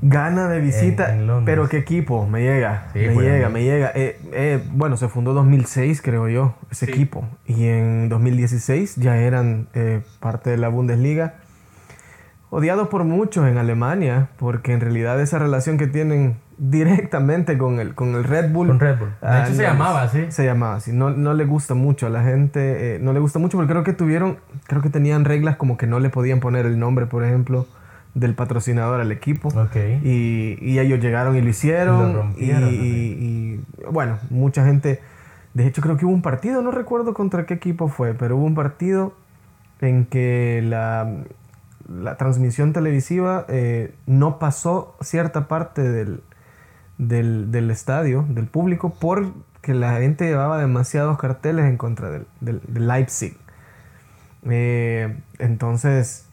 [0.06, 1.46] Gana de visita, En- en Londres.
[1.46, 3.92] pero qué equipo, me llega, Sí, me juegan llega, me llega.
[3.96, 7.26] Eh, eh, bueno, se fundó 2006, creo yo, ese equipo.
[7.46, 11.36] Y en 2016 ya eran eh, parte de la Bundesliga.
[12.50, 17.96] Odiados por muchos en Alemania, porque en realidad esa relación que tienen directamente con el,
[17.96, 18.68] con el Red Bull.
[18.68, 19.10] Con Red Bull.
[19.22, 20.26] De hecho, se llamaba así.
[20.30, 20.92] Se llamaba así.
[20.92, 23.84] No, no le gusta mucho a la gente, eh, no le gusta mucho porque creo
[23.84, 24.38] que tuvieron,
[24.68, 27.66] creo que tenían reglas como que no le podían poner el nombre, por ejemplo,
[28.14, 29.48] del patrocinador al equipo.
[29.50, 29.76] Ok.
[30.04, 32.14] Y, y ellos llegaron y lo hicieron.
[32.14, 33.16] Lo rompieron, y, y-
[33.60, 35.00] y, bueno, mucha gente.
[35.54, 38.46] De hecho, creo que hubo un partido, no recuerdo contra qué equipo fue, pero hubo
[38.46, 39.14] un partido
[39.82, 41.12] en que la,
[41.90, 46.22] la transmisión televisiva eh, no pasó cierta parte del,
[46.98, 52.62] del, del estadio, del público, porque la gente llevaba demasiados carteles en contra del, del-
[52.68, 53.38] del Leipzig.
[54.50, 56.28] Eh, entonces,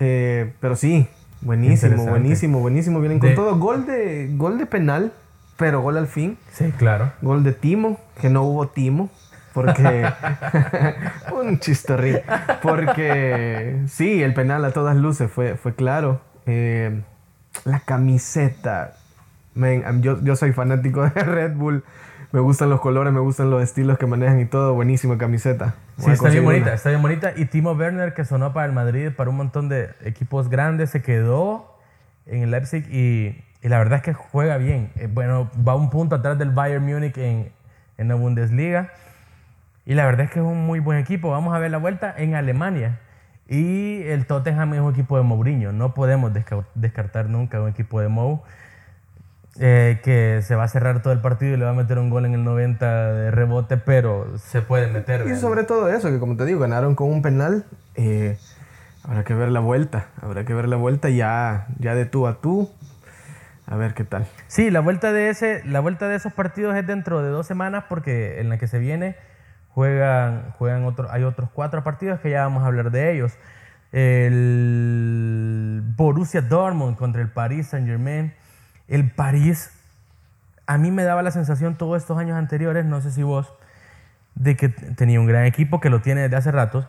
[0.00, 1.08] eh, pero sí,
[1.40, 3.00] buenísimo, buenísimo, buenísimo.
[3.00, 3.58] Vienen con De- todo.
[3.58, 5.12] Gol de, gol de penal,
[5.56, 6.38] pero gol al fin.
[6.52, 7.12] Sí, claro.
[7.22, 9.10] Gol de Timo, que no hubo Timo.
[9.54, 10.06] Porque.
[11.32, 12.18] un chistorrín.
[12.62, 13.80] Porque.
[13.88, 16.20] Sí, el penal a todas luces fue, fue claro.
[16.46, 17.02] Eh,
[17.64, 18.94] la camiseta.
[20.00, 21.82] Yo, yo soy fanático de Red Bull.
[22.30, 24.74] Me gustan los colores, me gustan los estilos que manejan y todo.
[24.74, 25.76] Buenísima camiseta.
[25.96, 26.74] Voy Sí, está bien bonita, una.
[26.74, 27.32] está bien bonita.
[27.36, 31.00] Y Timo Werner, que sonó para el Madrid, para un montón de equipos grandes, se
[31.02, 31.74] quedó
[32.26, 34.90] en el Leipzig y, y la verdad es que juega bien.
[34.96, 37.50] Eh, bueno, va un punto atrás del Bayern Múnich en,
[37.96, 38.90] en la Bundesliga.
[39.86, 41.30] Y la verdad es que es un muy buen equipo.
[41.30, 42.98] Vamos a ver la vuelta en Alemania.
[43.48, 45.72] Y el Tottenham es un equipo de Mourinho.
[45.72, 48.42] No podemos desca- descartar nunca un equipo de Mou.
[49.60, 52.10] Eh, que se va a cerrar todo el partido y le va a meter un
[52.10, 55.26] gol en el 90 de rebote, pero se puede meter.
[55.26, 57.64] Y sobre todo eso, que como te digo, ganaron con un penal.
[57.94, 58.38] eh,
[59.02, 60.06] habrá que ver la vuelta.
[60.20, 62.70] Habrá que ver la vuelta ya, ya de tú a tú.
[63.66, 64.26] A ver qué tal.
[64.46, 67.84] Sí, la vuelta de ese, la vuelta de esos partidos es dentro de dos semanas
[67.88, 69.16] porque en la que se viene
[69.74, 73.34] juegan, juegan otro, hay otros cuatro partidos que ya vamos a hablar de ellos.
[73.92, 78.32] El Borussia Dortmund contra el Paris Saint Germain.
[78.88, 79.70] El París,
[80.66, 83.52] a mí me daba la sensación todos estos años anteriores, no sé si vos,
[84.34, 86.86] de que tenía un gran equipo que lo tiene desde hace ratos,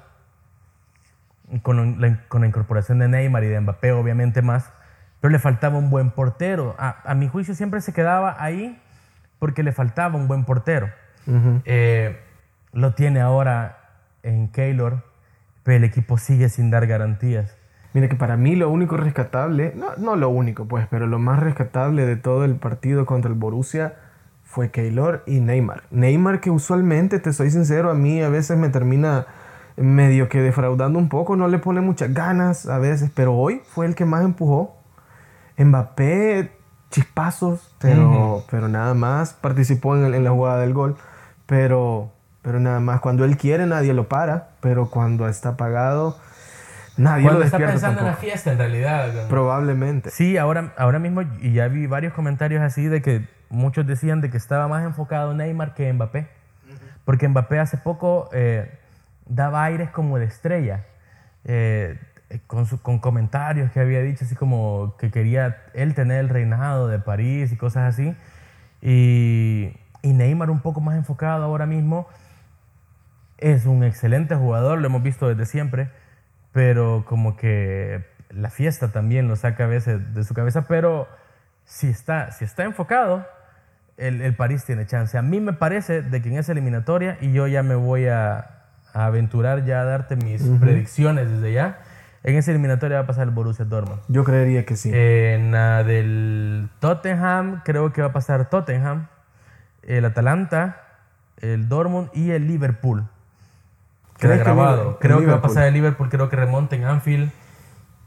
[1.62, 4.71] con la, con la incorporación de Neymar y de Mbappé, obviamente más,
[5.19, 6.75] pero le faltaba un buen portero.
[6.77, 8.79] A, a mi juicio siempre se quedaba ahí
[9.39, 10.89] porque le faltaba un buen portero.
[11.65, 12.19] Eh,
[12.73, 13.77] lo tiene ahora
[14.23, 15.03] en Keylor,
[15.63, 17.55] pero el equipo sigue sin dar garantías.
[17.93, 21.39] Mira que para mí lo único rescatable, no, no lo único pues, pero lo más
[21.39, 23.95] rescatable de todo el partido contra el Borussia
[24.43, 25.84] fue Keylor y Neymar.
[25.91, 29.25] Neymar que usualmente, te soy sincero, a mí a veces me termina
[29.78, 33.86] medio que defraudando un poco, no le pone muchas ganas a veces, pero hoy fue
[33.86, 34.75] el que más empujó.
[35.58, 36.52] Mbappé,
[36.89, 40.95] chispazos, pero, pero nada más participó en, el- en la jugada del gol,
[41.45, 43.02] pero, pero nada más.
[43.02, 46.17] Cuando él quiere nadie lo para, pero cuando está apagado
[46.99, 49.27] nadie Cuando lo está pensando en la fiesta, en realidad.
[49.27, 50.09] Probablemente.
[50.12, 54.29] Sí, ahora, ahora mismo, y ya vi varios comentarios así de que muchos decían de
[54.29, 56.27] que estaba más enfocado Neymar que Mbappé.
[57.05, 58.71] Porque Mbappé hace poco eh,
[59.25, 60.85] daba aires como de estrella.
[61.45, 61.97] eh,
[62.45, 66.88] con, su- con comentarios que había dicho, así como que quería él tener el reinado
[66.88, 68.15] de París y cosas así.
[68.83, 72.07] Y, y Neymar un poco más enfocado ahora mismo.
[73.39, 75.89] Es un excelente jugador, lo hemos visto desde siempre,
[76.51, 81.07] pero como que la fiesta también lo saca a veces de su cabeza, pero
[81.65, 83.25] si está, si está enfocado,
[83.97, 85.17] el, el París tiene chance.
[85.17, 88.63] A mí me parece de que en esa eliminatoria, y yo ya me voy a,
[88.93, 91.79] a aventurar ya a darte mis predicciones desde ya,
[92.23, 94.01] en esa eliminatoria va a pasar el Borussia Dortmund.
[94.07, 94.91] Yo creería que sí.
[94.93, 99.07] En la del Tottenham, creo que va a pasar Tottenham,
[99.83, 100.81] el Atalanta,
[101.38, 103.07] el Dortmund y el Liverpool.
[104.19, 104.75] Queda ¿Crees que grabado.
[104.84, 107.32] Liverpool- creo que va a pasar el Liverpool, creo que remonta en Anfield.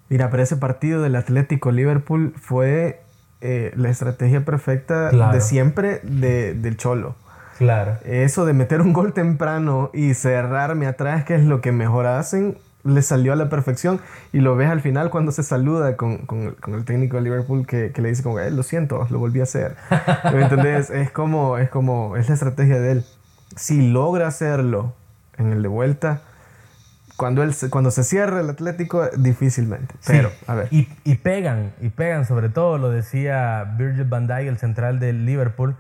[0.08, 3.00] Mira, pero ese partido del Atlético Liverpool fue
[3.40, 5.32] eh, la estrategia perfecta Claro.
[5.34, 7.16] de siempre de- del Cholo.
[7.58, 7.96] Claro.
[8.04, 12.56] Eso de meter un gol temprano y cerrarme atrás, que es lo que mejor hacen,
[12.84, 14.00] le salió a la perfección.
[14.32, 17.22] Y lo ves al final cuando se saluda con, con el- con el técnico de
[17.22, 19.76] Liverpool que, que le dice como, "Eh, lo siento, lo volví a hacer.
[20.34, 20.90] ¿Me entendés?
[20.90, 23.04] Es como, es como, es la estrategia de él.
[23.56, 24.94] Si logra hacerlo
[25.38, 26.22] en el de vuelta,
[27.16, 29.94] cuando, él, se- cuando se cierra el Atlético, difícilmente.
[30.06, 30.68] Pero, Sí, a ver.
[30.70, 35.24] Y, y pegan, y pegan sobre todo, lo decía Virgil van Dijk, el central del
[35.26, 35.76] Liverpool.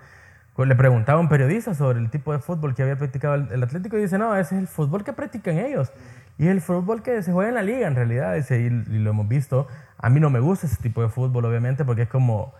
[0.54, 3.48] pues Le preguntaba a un periodista sobre el tipo de fútbol que había practicado el,
[3.50, 5.90] el Atlético y dice, no, ese es el fútbol que practican ellos.
[6.38, 9.28] Y el fútbol que se juega en la liga, en realidad, y, y lo hemos
[9.28, 9.68] visto.
[9.98, 12.52] A mí no me gusta ese tipo de fútbol, obviamente, porque es como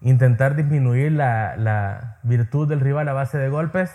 [0.00, 3.90] intentar disminuir la, la virtud del rival a base de golpes.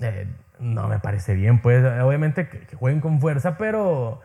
[0.00, 0.26] Eh,
[0.62, 4.20] no me parece bien, pues obviamente que, que jueguen con fuerza, pero,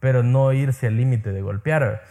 [0.00, 2.02] pero no irse al límite de golpear.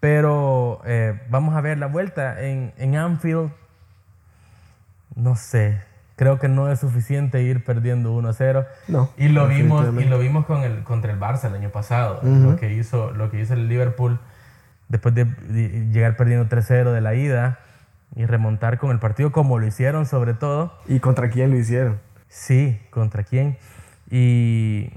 [0.00, 3.50] Pero eh, vamos a ver la vuelta en, en Anfield.
[5.16, 5.80] No sé,
[6.14, 8.66] creo que no es suficiente ir perdiendo 1-0.
[8.86, 12.20] No, y lo vimos y lo vimos con el contra el Barça el año pasado,
[12.22, 14.20] lo que hizo lo que hizo el Liverpool
[14.88, 17.58] después de, de llegar perdiendo 3-0 de la ida
[18.14, 20.72] y remontar con el partido como lo hicieron sobre todo.
[20.86, 21.98] ¿Y contra quién lo hicieron?
[22.28, 23.56] Sí, ¿contra quién?
[24.10, 24.90] Y,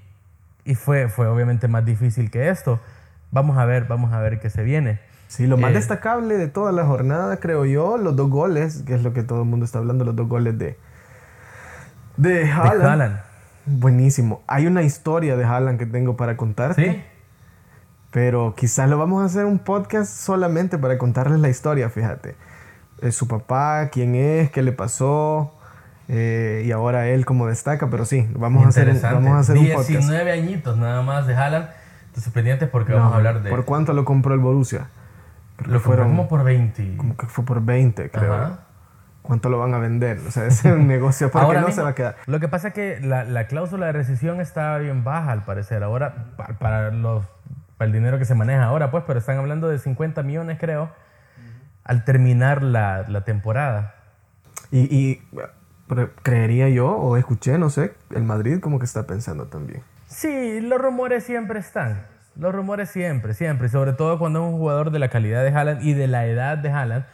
[0.66, 2.80] y fue, fue obviamente más difícil que esto.
[3.32, 5.00] Vamos a ver, vamos a ver qué se viene.
[5.28, 8.96] Sí, lo más Eh, destacable de toda la jornada, creo yo, los dos goles, que
[8.96, 10.78] es lo que todo el mundo está hablando, los dos goles de,
[12.18, 12.84] de De Haaland.
[12.84, 13.20] Haaland.
[13.66, 14.42] Buenísimo.
[14.48, 16.92] Hay una historia de Haaland que tengo para contarte.
[16.92, 17.04] ¿Sí?
[18.12, 22.36] Pero quizás lo vamos a hacer un podcast solamente para contarles la historia, fíjate.
[23.02, 25.58] Eh, su papá, quién es, qué le pasó,
[26.14, 29.68] eh, y ahora él como destaca, pero sí, vamos a hacer, vamos a hacer un
[29.70, 29.88] podcast.
[29.88, 31.70] 19 añitos nada más de Haaland.
[32.08, 33.50] Entonces pendientes porque vamos a hablar de...
[33.50, 34.88] ¿Por cuánto lo compró el Borussia?
[35.56, 36.98] Creo lo fueron como por 20.
[36.98, 38.34] como que fue por 20, creo.
[38.34, 38.60] Ajá.
[39.22, 40.20] ¿Cuánto lo van a vender?
[40.28, 42.16] O sea, es un negocio porque Ahora no mismo, se va a quedar.
[42.26, 45.84] Lo que pasa es que la, la cláusula de rescisión está bien baja al parecer.
[45.84, 47.24] Ahora, pa- para, los,
[47.78, 50.90] para el dinero que se maneja ahora, pues, pero están hablando de 50 millones, creo,
[51.86, 53.94] al terminar la, la temporada.
[54.72, 55.22] Y, y,
[56.24, 59.82] creería yo, o escuché, no sé, el Madrid como que está pensando también.
[60.08, 62.06] Sí, los rumores siempre están.
[62.36, 63.70] Los rumores siempre, siempre.
[63.70, 66.58] Sobre todo cuando es un jugador de la calidad de Haaland y de la edad
[66.58, 67.06] de Haaland,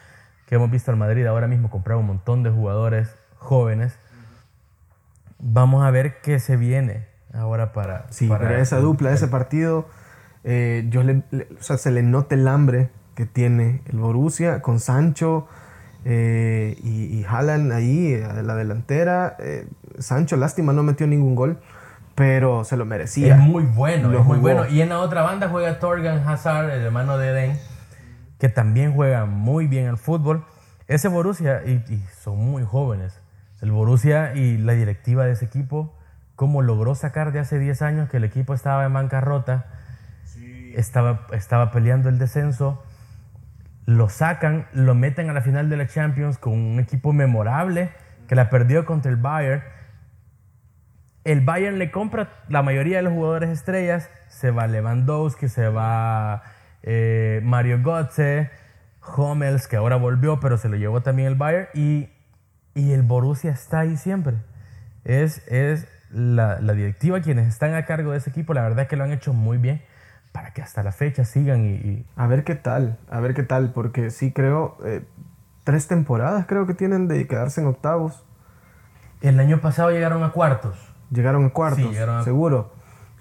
[0.46, 3.98] que hemos visto al Madrid ahora mismo comprar un montón de jugadores jóvenes.
[5.40, 8.06] Vamos a ver qué se viene ahora para...
[8.10, 9.88] Sí, para pero esa dupla, ese partido,
[10.44, 14.62] eh, yo le, le- o sea, se le nota el hambre que tiene el Borussia
[14.62, 15.48] con Sancho
[16.06, 19.36] eh, y, y Haaland ahí eh, a la delantera.
[19.40, 19.68] Eh,
[20.00, 21.60] Sancho, lástima, no metió ningún gol,
[22.16, 23.36] pero se lo merecía.
[23.36, 24.54] Es muy bueno, Lo es muy jugó.
[24.54, 24.68] bueno.
[24.68, 27.60] Y en la otra banda juega Torgan Hazard, el hermano de Eden,
[28.40, 30.46] que también juega muy bien al fútbol.
[30.88, 33.20] Ese Borussia, y, y son muy jóvenes,
[33.62, 35.94] el Borussia y la directiva de ese equipo,
[36.36, 39.66] cómo logró sacar de hace 10 años que el equipo estaba en bancarrota,
[40.76, 42.84] estaba, estaba peleando el descenso,
[43.88, 47.89] lo sacan, lo meten a la final de la Champions con un equipo memorable
[48.28, 49.63] que la perdió contra el Bayern
[51.28, 54.10] el Bayern le compra la mayoría de los jugadores estrellas.
[54.30, 56.41] Se va Lewandowski, se va
[56.84, 58.50] eh, Mario Götze,
[59.17, 61.67] Hummels, que ahora volvió, pero se lo llevó también el Bayern.
[61.73, 62.08] Y,
[62.76, 64.38] y el Borussia está ahí siempre.
[65.04, 68.54] Es, es la, la directiva quienes están a cargo de ese equipo.
[68.54, 69.82] La verdad es que lo han hecho muy bien
[70.32, 73.44] para que hasta la fecha sigan y, y- A ver qué tal, a ver qué
[73.44, 75.04] tal, porque sí creo, eh,
[75.63, 78.24] tres temporadas creo que tienen de quedarse en octavos.
[79.22, 80.78] el año pasado llegaron a cuartos.
[81.10, 82.72] Llegaron a cuartos, Sí, llegaron a- seguro.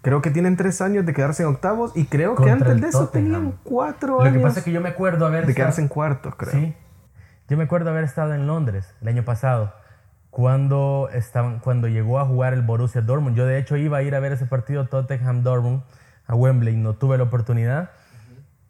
[0.03, 3.07] Creo que tienen tres años de quedarse en octavos y creo que antes de eso
[3.07, 3.33] Tottenham.
[3.33, 5.81] tenían cuatro Lo años que pasa es que yo me acuerdo haber de estado- quedarse
[5.83, 6.53] en cuartos, creo.
[6.53, 6.75] Sí.
[7.49, 9.73] Yo me acuerdo haber estado en Londres el año pasado,
[10.31, 13.37] cuando, estaban, cuando llegó a jugar el Borussia Dortmund.
[13.37, 15.83] Yo de hecho iba a ir a ver ese partido Tottenham-Dortmund
[16.27, 17.91] a Wembley, no tuve la oportunidad,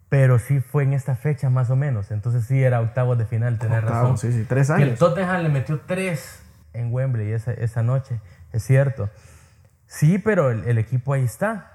[0.09, 2.11] pero sí fue en esta fecha más o menos.
[2.11, 4.19] Entonces sí era octavos de final, tenés razón.
[4.19, 4.89] Sí, sí, tres años.
[4.89, 6.43] el Tottenham le metió tres
[6.73, 8.21] en Wembley esa, esa noche,
[8.53, 9.11] es cierto.
[9.87, 11.73] Sí, pero el, el equipo ahí está.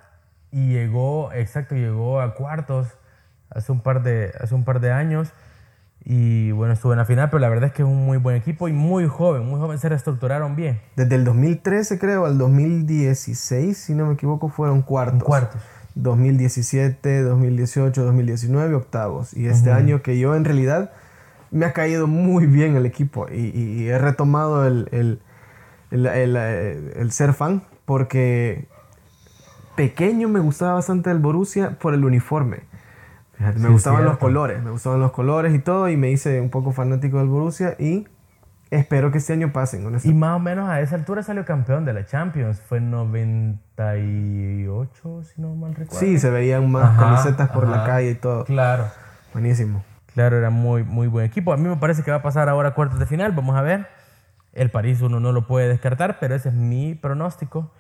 [0.52, 2.88] Y llegó, exacto, llegó a cuartos
[3.50, 5.32] hace un par de, hace un par de años.
[6.04, 8.36] Y bueno, estuvo en la final, pero la verdad es que es un muy buen
[8.36, 10.82] equipo y muy joven, muy joven, se reestructuraron bien.
[10.96, 15.24] Desde el 2013 creo al 2016, si no me equivoco, fueron cuartos.
[15.24, 15.62] Cuartos.
[15.96, 19.34] 2017, 2018, 2019, octavos.
[19.36, 20.92] Y este año que yo en realidad
[21.52, 25.20] me ha caído muy bien el equipo y, y he retomado el, el,
[25.92, 28.68] el- el, ser fan porque
[29.76, 32.60] pequeño me gustaba bastante el Borussia por el uniforme.
[33.40, 36.50] Me Sí, gustaban los colores, me gustaban los colores y todo y me hice un
[36.50, 38.08] poco fanático del Borussia y
[38.72, 39.86] espero que este año pasen.
[40.04, 42.60] Y más o menos a esa altura salió campeón de la Champions.
[42.62, 46.00] Fue en 98, si no mal recuerdo.
[46.00, 48.46] Sí, se veían más Ajá, camisetas por la calle y todo.
[48.46, 48.86] Claro.
[49.34, 49.84] Buenísimo.
[50.14, 51.54] Claro, era muy, muy buen equipo.
[51.54, 53.32] A mí me parece que va a pasar ahora a cuartos de final.
[53.32, 53.88] Vamos a ver.
[54.54, 57.72] El París uno no lo puede descartar, pero ese es mi pronóstico.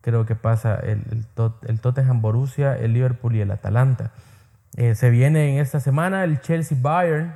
[0.00, 4.10] Creo que pasa el, el, Tot- el Tottenham Borussia, el Liverpool y el Atalanta.
[4.76, 7.34] Eh, se viene en esta semana el Chelsea Bayern.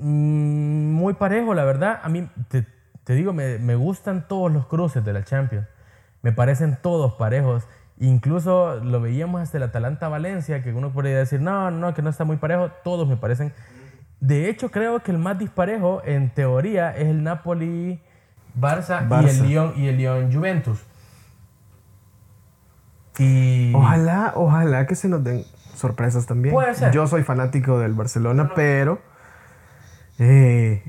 [0.00, 2.00] Mm, muy parejo, la verdad.
[2.02, 2.66] A mí, te,
[3.04, 5.66] te digo, me, me gustan todos los cruces de la Champions.
[6.22, 7.68] Me parecen todos parejos.
[7.98, 12.24] Incluso lo veíamos hasta el Atalanta-Valencia, que uno podría decir, no, no, que no está
[12.24, 12.70] muy parejo.
[12.82, 13.52] Todos me parecen.
[14.20, 19.72] De hecho, creo que el más disparejo, en teoría, es el Napoli-Barça y el Lyon
[19.76, 20.82] y el Lyon-Juventus.
[23.18, 23.74] Y...
[23.74, 25.44] Ojalá, ojalá que se nos den
[25.74, 26.54] sorpresas también.
[26.54, 26.92] Puede ser.
[26.92, 29.00] Yo soy fanático del Barcelona, pero
[30.20, 30.82] eh,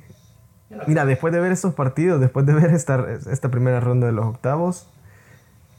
[0.87, 4.25] mira, después de ver estos partidos, después de ver esta, esta primera ronda de los
[4.25, 4.87] octavos,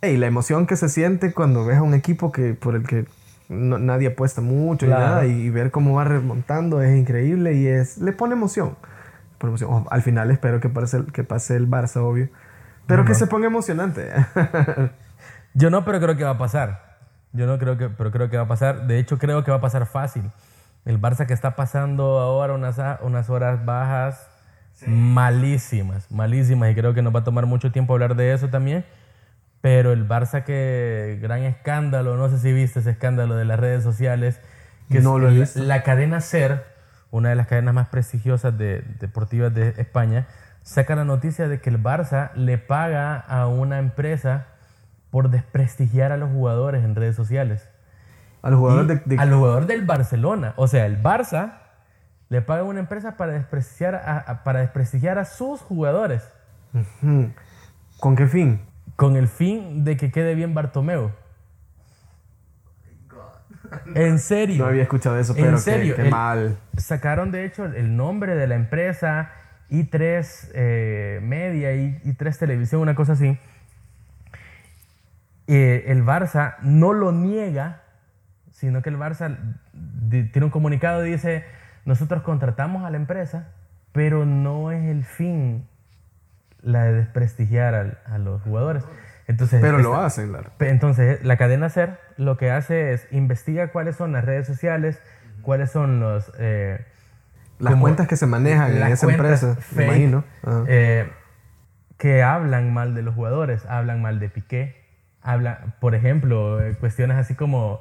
[0.00, 3.07] hey, la emoción que se siente cuando ves a un equipo que por el que
[3.48, 5.03] no- nadie apuesta mucho Claro.
[5.03, 8.76] y nada, y, ver cómo va remontando es increíble y es le pone emoción.
[9.38, 9.70] Pone emoción.
[9.72, 12.28] Oh, al final espero que pase, el- que pase el Barça, obvio.
[12.86, 14.11] Pero que se ponga emocionante.
[15.55, 16.98] Yo no, pero creo que va a pasar.
[17.32, 18.86] Yo no creo que, pero creo que va a pasar.
[18.86, 20.30] De hecho, creo que va a pasar fácil.
[20.84, 24.28] El Barça que está pasando ahora unas, a- unas horas bajas
[24.86, 26.70] malísimas, malísimas.
[26.70, 28.84] Y creo que nos va a tomar mucho tiempo hablar de eso también.
[29.60, 33.84] Pero el Barça que, gran escándalo, no sé si viste ese escándalo de las redes
[33.84, 34.40] sociales.
[34.90, 35.62] Que No es lo he la- visto.
[35.62, 36.64] La, cadena SER,
[37.10, 40.26] una de las cadenas más prestigiosas de, deportivas de España,
[40.62, 44.46] saca la noticia de que el Barça le paga a una empresa
[45.10, 47.68] por desprestigiar a los jugadores en redes sociales.
[48.43, 49.16] A los jugadores de,
[49.66, 50.53] del Barcelona.
[50.57, 51.55] O sea, el Barça
[52.28, 56.28] le paga a una empresa para desprestigiar a, a- para desprestigiar a sus jugadores.
[58.01, 58.61] ¿Con qué fin?
[58.97, 61.11] Con el fin de que quede bien Bartomeu.
[63.95, 64.59] En serio.
[64.64, 66.59] No había escuchado eso, En pero qué- serio, qué, el- mal.
[66.76, 69.30] Sacaron de hecho el nombre de la empresa,
[69.70, 73.38] i3 eh, Media, y i3 Televisión, una cosa así.
[75.47, 77.82] Eh, el Barça no lo niega,
[78.62, 79.36] sino que el Barça
[80.08, 81.44] tiene un comunicado y dice,
[81.84, 83.48] nosotros contratamos a la empresa,
[83.90, 85.66] pero no es el fin
[86.60, 88.84] la de desprestigiar a, los jugadores.
[89.26, 90.52] Entonces, Pero lo hacen, Lar.
[90.58, 95.02] Pe- Entonces, la cadena SER lo que hace es investiga cuáles son las redes sociales,
[95.42, 96.30] cuáles son los...
[96.38, 96.86] eh,
[97.58, 100.22] Las como cuentas que se manejan en esa empresa, me imagino.
[100.68, 101.10] Eh,
[101.98, 104.84] que hablan mal de los jugadores, hablan mal de Piqué,
[105.20, 107.80] hablan, por ejemplo, eh, cuestiones así como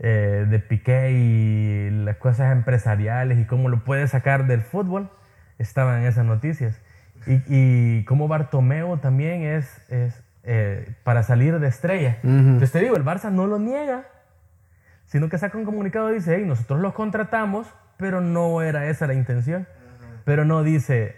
[0.00, 5.10] eh, de Piqué y las cosas empresariales y cómo lo puede sacar del fútbol,
[5.58, 6.80] estaban en esas noticias.
[7.26, 12.18] Y, y cómo Bartomeu también es, es eh, para salir de estrella.
[12.22, 14.04] Entonces te digo, el Barça no lo niega,
[15.06, 19.06] sino que saca un comunicado y dice, hey, nosotros los contratamos, pero no era esa
[19.06, 19.66] la intención.
[20.24, 21.16] Pero no dice,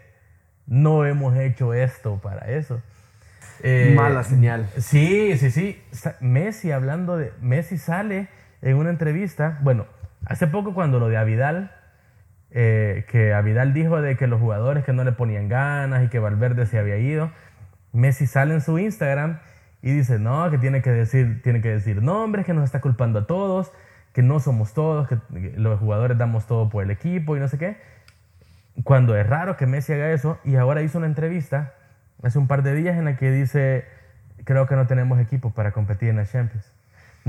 [0.66, 2.80] no hemos hecho esto para eso.
[3.62, 4.68] Eh, Mala señal.
[4.78, 5.82] Sí, sí, sí.
[6.20, 7.32] Messi hablando de...
[7.42, 8.28] Messi sale
[8.62, 9.86] en una entrevista, bueno,
[10.26, 11.72] hace poco cuando lo de Avidal,
[12.50, 16.18] eh, que Avidal dijo de que los jugadores que no le ponían ganas y que
[16.18, 17.30] Valverde se había ido,
[17.92, 19.40] Messi sale en su Instagram
[19.82, 23.20] y dice, no, que tiene que decir, tiene que decir nombres, que nos está culpando
[23.20, 23.72] a todos,
[24.12, 25.18] que no somos todos, que
[25.56, 27.76] los jugadores damos todo por el equipo y no sé qué.
[28.84, 31.74] Cuando es raro que Messi haga eso y ahora hizo una entrevista
[32.22, 33.84] hace un par de días en la que dice,
[34.44, 36.79] creo que no tenemos equipo para competir en la Champions.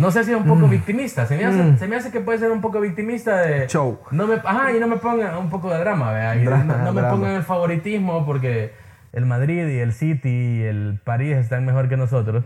[0.01, 2.39] No sé si es un poco victimista, se me, hace, se me hace que puede
[2.39, 3.67] ser un poco victimista de...
[3.67, 3.99] Show.
[4.09, 6.35] No me, ajá, y no me pongan un poco de drama, ¿vea?
[6.35, 8.73] Y Drama, no, no me pongan el favoritismo porque
[9.13, 12.43] el Madrid y el City y el París están mejor que nosotros.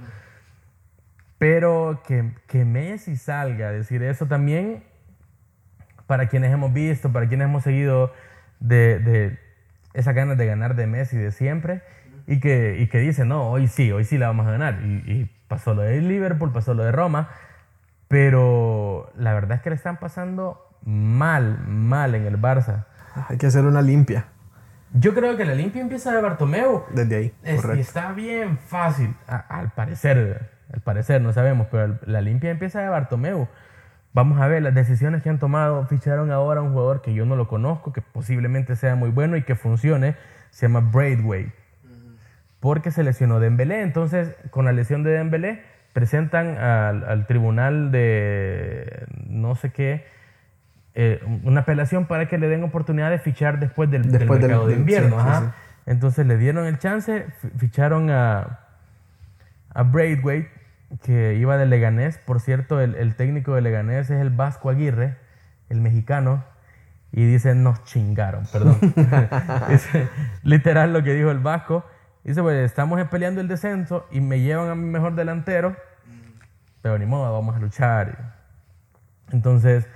[1.37, 4.83] Pero que, que Messi salga a decir eso también,
[6.07, 8.11] para quienes hemos visto, para quienes hemos seguido
[8.59, 9.39] de, de
[9.93, 11.81] esas ganas de ganar de Messi de siempre,
[12.27, 14.79] y que, y que dice, no, hoy sí, hoy sí la vamos a ganar.
[14.83, 17.29] Y, y pasó lo de Liverpool, pasó lo de Roma,
[18.07, 22.85] pero la verdad es que le están pasando mal, mal en el Barça.
[23.29, 24.25] Hay que hacer una limpia
[24.93, 26.83] Yo creo que la limpia empieza de Bartomeu.
[26.93, 27.33] desde ahí.
[27.43, 27.81] Es- y correcto.
[27.81, 32.89] está bien fácil, a- al parecer, al parecer, no sabemos, pero la limpia empieza de
[32.89, 33.47] Bartomeu.
[34.13, 35.85] Vamos a ver las decisiones que han tomado.
[35.87, 39.35] Ficharon ahora a un jugador que yo no lo conozco, que posiblemente sea muy bueno
[39.37, 40.15] y que funcione.
[40.51, 41.53] Se llama Braithwaite.
[42.65, 43.83] Porque se lesionó Dembélé.
[43.83, 45.61] Entonces, con la lesión de Dembélé,
[45.93, 50.03] presentan al, al tribunal de no sé qué
[50.95, 54.49] eh, una apelación para que le den oportunidad de fichar después del, del Después del-
[54.49, 55.15] mercado de invierno.
[55.21, 55.41] sí, ajá.
[55.41, 55.47] sí.
[55.85, 58.61] Entonces le dieron el chance, fi- ficharon a,
[59.75, 60.49] a Braithwaite,
[61.03, 62.17] que iba de Leganés.
[62.17, 65.17] Por cierto, el, el técnico de Leganés es el Vasco Aguirre,
[65.69, 66.43] el mexicano.
[67.11, 68.77] Y dice, nos chingaron, perdón.
[70.43, 71.85] Literal lo que dijo el Vasco.
[72.25, 75.75] Dice, pues estamos peleando el descenso y me llevan a mi mejor delantero.
[76.81, 78.35] Pero ni modo, vamos a luchar.
[79.31, 79.87] Entonces,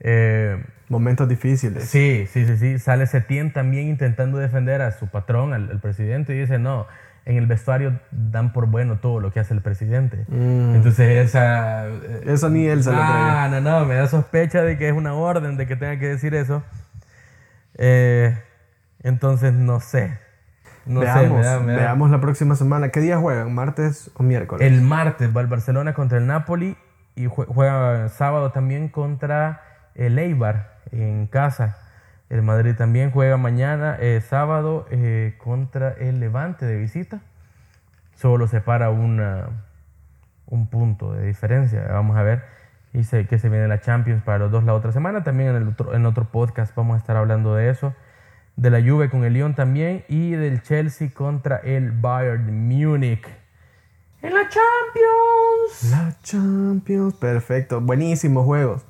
[0.00, 1.84] eh, Momentos difíciles.
[1.84, 2.78] Sí, sí, sí, sí.
[2.78, 6.86] Sale Setién también intentando defender a su patrón, al, al presidente, y dice, no,
[7.26, 10.24] en el vestuario dan por bueno todo lo que hace el presidente.
[10.30, 11.86] Entonces esa...
[11.88, 13.06] eh, Eso ni él se lo creyó.
[13.10, 16.06] Ah, no, no, me da sospecha de que es una orden de que tenga que
[16.06, 16.62] decir eso.
[17.74, 18.34] Eh,
[19.02, 20.18] entonces no sé.
[20.88, 22.88] No veamos, sé, me da- me da- veamos la próxima semana.
[22.88, 23.54] ¿Qué día juegan?
[23.54, 24.66] ¿Martes o miércoles?
[24.66, 26.76] El martes va el Barcelona contra el Napoli
[27.14, 29.62] y jue- juega sábado también contra
[29.94, 31.76] el Eibar en casa.
[32.30, 37.20] El Madrid también juega mañana, eh, sábado, eh, contra el Levante de visita.
[38.14, 39.46] Solo separa una,
[40.46, 41.86] un punto de diferencia.
[41.90, 42.42] Vamos a ver.
[42.92, 45.22] Y sé que se viene la Champions para los dos la otra semana.
[45.22, 47.94] También en, el otro, en otro podcast vamos a estar hablando de eso.
[48.58, 50.04] De la Juve con el Lyon también.
[50.08, 53.26] Y del Chelsea contra el Bayern Múnich.
[54.20, 55.90] En la Champions.
[55.92, 57.14] La Champions.
[57.14, 57.80] Perfecto.
[57.80, 58.84] Buenísimos juegos.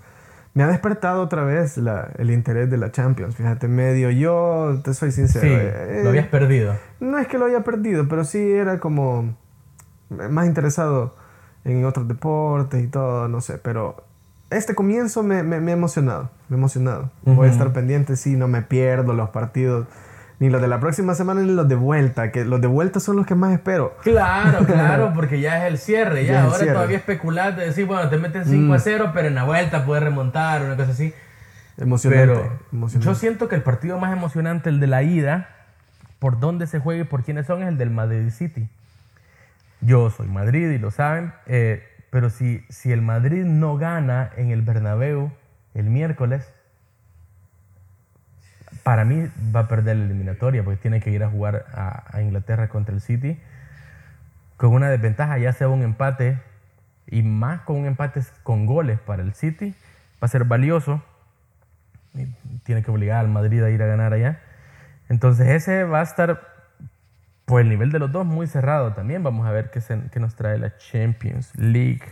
[0.55, 3.37] Me ha despertado otra vez la- el interés de la Champions.
[3.37, 5.47] Fíjate, medio yo, te soy sincero.
[5.47, 6.75] Sí, eh, lo habías perdido.
[7.01, 9.37] No es que lo haya perdido, pero sí era como
[10.09, 11.15] más interesado
[11.65, 13.59] en otros deportes y todo, no sé.
[13.59, 14.03] Pero
[14.51, 16.31] este comienzo me, me- me ha emocionado.
[16.49, 17.11] Me ha emocionado.
[17.23, 19.87] Voy a estar pendiente, sí, no me pierdo los partidos.
[20.41, 23.17] Ni los de la próxima semana ni los de vuelta, que los de vuelta son
[23.17, 23.97] los que más espero.
[24.05, 26.25] Claro, claro, porque ya es el cierre.
[26.27, 26.71] Ya, Ya ahora cierre.
[26.71, 26.75] Mm.
[26.75, 30.05] todavía especular de decir, bueno, te meten 5 a 0, pero en la vuelta puedes
[30.05, 31.13] remontar, una cosa así.
[31.77, 32.27] Emocionante.
[32.35, 33.05] Pero emocionante.
[33.07, 35.49] yo siento que el partido más emocionante, el de la ida,
[36.21, 38.69] por dónde se juega y por quiénes son, es el del Madrid City.
[39.81, 44.51] Yo soy Madrid y lo saben, eh, pero si, si el Madrid no gana en
[44.51, 45.33] el Bernabéu
[45.75, 46.53] el miércoles,
[48.83, 52.23] para mí va a perder la eliminatoria porque tiene que ir a jugar a, a
[52.23, 53.39] Inglaterra contra el City
[54.57, 56.39] con una desventaja, ya sea un empate
[57.07, 59.75] y más con un empate con goles para el City,
[60.23, 61.03] va a ser valioso
[62.15, 62.27] y
[62.65, 64.41] tiene que obligar al Madrid a ir a ganar allá.
[65.09, 66.48] Entonces ese va a estar
[67.49, 69.25] por el nivel de los dos muy cerrado también.
[69.25, 72.03] Vamos a ver qué, se- qué nos trae la Champions League.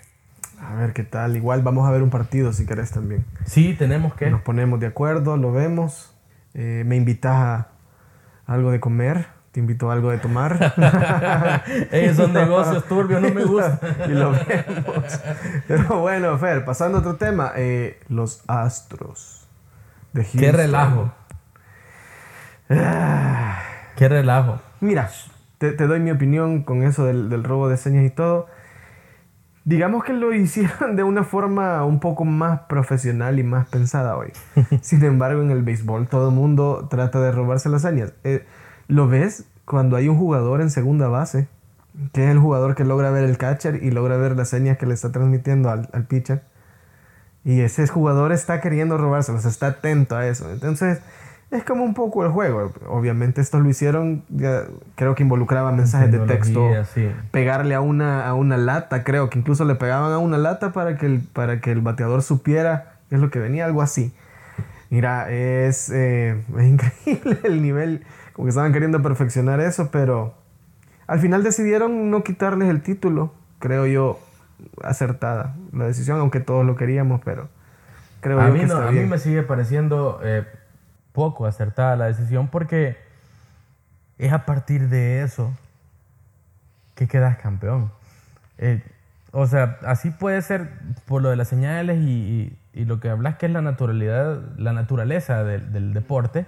[0.61, 1.37] A ver qué tal.
[1.37, 3.25] Igual vamos a ver un partido si querés también.
[3.45, 4.31] Sí, tenemos que...
[4.31, 6.13] Nos ponemos de acuerdo, lo vemos.
[6.55, 7.69] Eh, me invitas a
[8.47, 10.73] algo de comer, te invito a algo de tomar.
[11.93, 13.79] Ellos son negocios turbios, no me gusta.
[14.07, 15.21] y lo vemos.
[15.69, 17.53] Pero bueno, Fer, pasando a otro tema.
[17.57, 19.47] eh, los Astros
[20.15, 20.41] de Houston.
[20.41, 21.13] Qué relajo.
[23.97, 24.61] Qué relajo.
[24.87, 25.11] Mira,
[25.59, 28.47] te, te doy mi opinión con eso del, del robo de señas y todo.
[29.65, 34.33] Digamos que lo hicieron de una forma un poco más profesional y más pensada hoy.
[34.81, 38.13] Sin embargo, en el béisbol todo el mundo trata de robarse las señas.
[38.23, 38.47] Eh,
[38.87, 41.49] ¿Lo ves cuando hay un jugador en segunda base?
[42.13, 44.87] Que es el jugador que logra ver el catcher y logra ver las señas que
[44.87, 46.45] le está transmitiendo al, al pitcher.
[47.43, 50.51] Y ese jugador está queriendo robárselos, está atento a eso.
[50.53, 51.01] Entonces,
[51.51, 52.73] es como un poco el juego.
[52.89, 54.65] Obviamente, esto lo hicieron, ya
[54.97, 57.11] creo que involucraba mensajes de texto, sí.
[57.31, 60.97] pegarle a una, a una lata, creo que incluso le pegaban a una lata para
[60.97, 64.13] que el, para que el bateador supiera qué es lo que venía, algo así.
[64.91, 70.35] Mira, es, eh, es increíble el nivel, como que estaban queriendo perfeccionar eso, pero
[71.07, 74.19] al final decidieron no quitarles el título, creo yo,
[74.83, 77.49] acertada la decisión, aunque todos lo queríamos, pero
[78.21, 80.45] creo A yo mí, que no, está a mí me sigue pareciendo eh,
[81.17, 82.99] poco acertada la decisión porque
[84.19, 85.51] es a partir de eso
[86.95, 87.91] que quedas campeón.
[88.59, 88.83] Eh,
[89.33, 90.71] o sea, así puede ser
[91.07, 94.43] por lo de las señales y, y- y lo que hablas que es la naturalidad,
[94.59, 96.47] la naturaleza del, del deporte,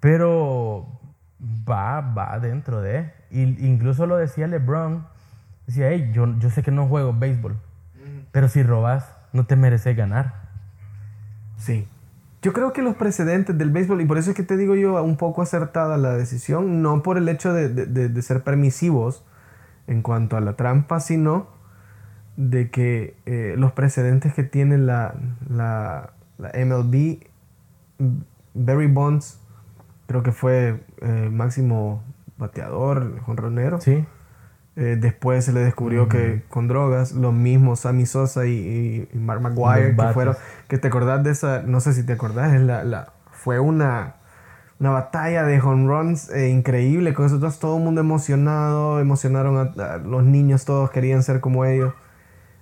[0.00, 0.86] pero
[1.40, 3.10] va, va dentro de.
[3.30, 5.06] Y, incluso lo decía LeBron,
[5.66, 7.56] decía, hey, yo, yo sé que no juego béisbol,
[8.32, 10.34] pero si robas, no te mereces ganar.
[11.56, 11.88] Sí.
[12.42, 15.02] Yo creo que los precedentes del béisbol, y por eso es que te digo yo
[15.02, 19.24] un poco acertada la decisión, no por el hecho de, de- de- ser permisivos
[19.88, 21.48] en cuanto a la trampa, sino
[22.36, 25.14] de que eh, los precedentes que tiene la,
[25.50, 27.18] la, la MLB,
[28.54, 29.40] Barry Bonds,
[30.06, 32.02] creo que fue eh, máximo
[32.38, 33.80] bateador, jonronero.
[33.80, 34.04] Sí.
[34.80, 39.40] Eh, después se le descubrió que con drogas, lo mismo Sammy Sosa y, y- Mark
[39.40, 40.36] Maguire, Los que fueron,
[40.68, 44.14] que te acordás de esa, no sé si te acordás, es la, la- fue una,
[44.78, 49.56] una batalla de home runs eh, increíble, con esos dos todo el mundo emocionado, emocionaron
[49.56, 51.92] a, a los niños, todos querían ser como ellos.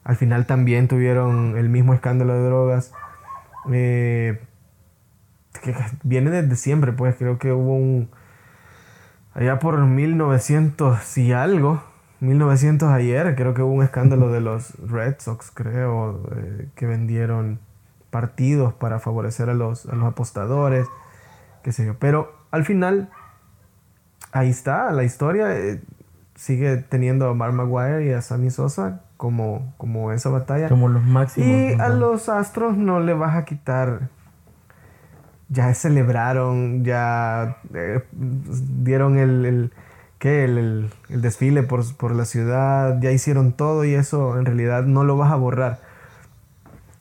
[0.02, 2.92] Al final también tuvieron el mismo escándalo de drogas.
[3.70, 4.40] Eh,
[5.62, 8.08] que viene desde siempre, pues creo que hubo un,
[9.34, 11.82] allá por 1900 y algo,
[12.26, 17.58] 1900 ayer, creo que hubo un escándalo de los Red Sox, creo, eh, que vendieron
[18.10, 20.86] partidos para favorecer a los, a los apostadores,
[21.62, 21.98] qué sé yo.
[21.98, 23.10] Pero al final,
[24.32, 25.82] ahí está, la historia eh,
[26.34, 30.68] sigue teniendo a Mark Maguire y a Sammy Sosa como, como esa batalla.
[30.68, 31.48] Como los máximos.
[31.48, 34.08] Y a los Astros no le vas a quitar.
[35.48, 39.72] Ya celebraron, ya eh, dieron el, el,
[40.26, 40.44] ¿qué?
[40.44, 44.82] el, el- el desfile por, por la ciudad, ya hicieron todo y eso en realidad
[44.84, 45.78] no lo vas a borrar.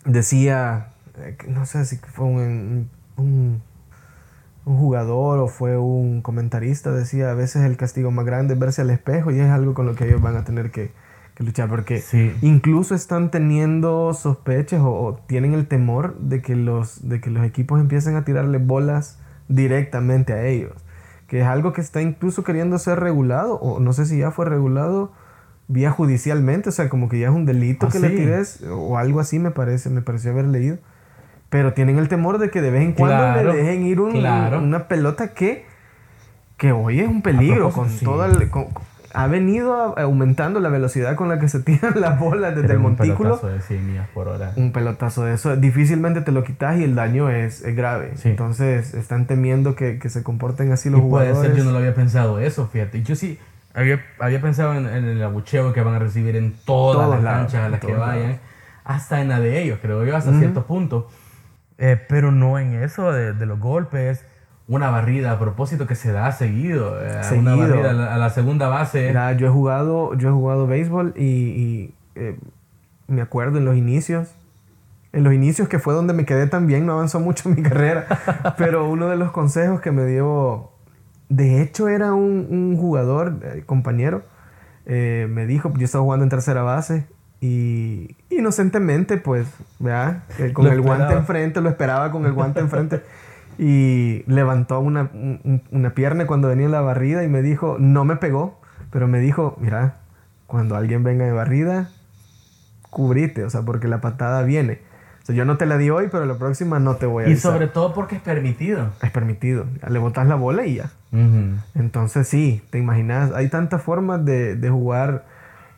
[0.05, 3.61] Decía, eh, no sé si fue un, un,
[4.65, 8.82] un jugador o fue un comentarista, decía, a veces el castigo más grande es verse
[8.82, 10.91] al espejo y es algo con lo que ellos van a tener que,
[11.34, 12.32] que luchar porque Sí.
[12.43, 17.43] incluso están teniendo sospechas o, o tienen el temor de que, los, de que los
[17.43, 19.17] equipos empiecen a tirarle bolas
[19.47, 20.73] directamente a ellos.
[21.28, 24.45] Que es algo que está incluso queriendo ser regulado, o no sé si ya fue
[24.45, 25.11] regulado
[25.67, 28.97] vía judicialmente, o sea, como que ya es un delito ¿Ah, que le tires, o
[28.99, 30.78] algo así me parece, me pareció haber leído.
[31.49, 34.11] Pero tienen el temor de que de vez en cuando Claro, le dejen ir un-
[34.11, 34.59] claro.
[34.59, 35.65] una pelota que,
[36.57, 38.05] que hoy es un peligro, con sí.
[38.05, 38.67] toda el- con-
[39.16, 42.78] ha venido aumentando la velocidad con la que se tiran las bolas desde Era el
[42.78, 43.39] un montículo.
[43.39, 44.51] pelotazo de 100 millas por hora.
[44.55, 48.11] Un pelotazo de eso, difícilmente te lo quitas y el daño es, es grave.
[48.16, 48.30] Sí.
[48.30, 51.51] Entonces están temiendo que, que se comporten así los y puede jugadores.
[51.53, 53.01] ser, yo no lo había pensado eso, fíjate.
[53.03, 53.39] Yo sí
[53.74, 57.24] había, había pensado en, en el abucheo que van a recibir en todas Todos las
[57.24, 58.24] lados, canchas a las que vayan.
[58.24, 58.39] lados.
[58.84, 61.09] Hasta en la de ellos, creo yo, hasta cierto punto.
[61.78, 64.24] Eh, pero no en eso de, de los golpes.
[64.68, 66.99] Una barrida a propósito que se da seguido.
[67.01, 67.57] eh, Una Seguido.
[67.57, 69.07] barrida a la, a la segunda base.
[69.07, 72.38] Mira, yo he jugado, yo he jugado béisbol y, y, eh,
[73.07, 74.30] me acuerdo en los inicios.
[75.13, 78.07] En los inicios que fue donde me quedé también, no avanzó mucho mi carrera.
[78.57, 80.72] pero uno de los consejos que me dio,
[81.30, 84.24] de hecho era un, un jugador, eh, compañero,
[84.88, 87.05] me dijo, yo estaba jugando en tercera base
[87.41, 89.47] y inocentemente pues,
[89.80, 90.24] ¿verdad?
[90.53, 91.20] Con Lo el guante esperaba.
[91.20, 93.01] enfrente, lo esperaba con el guante enfrente.
[93.58, 98.16] Y levantó una, un- una pierna cuando venía la barrida y me dijo, no me
[98.18, 98.60] pegó,
[98.91, 99.97] pero me dijo, mira,
[100.47, 101.89] cuando alguien venga de barrida,
[102.89, 104.80] cubrite, o sea, porque la patada viene.
[105.24, 107.28] O sea, yo no te la di hoy, pero la próxima no te voy a
[107.28, 107.53] y avisar.
[107.53, 108.89] sobre todo porque es permitido.
[109.01, 109.66] Es permitido.
[109.88, 110.91] Le botas la bola y ya.
[111.76, 115.26] Entonces sí, te imaginas, hay tantas formas de, de jugar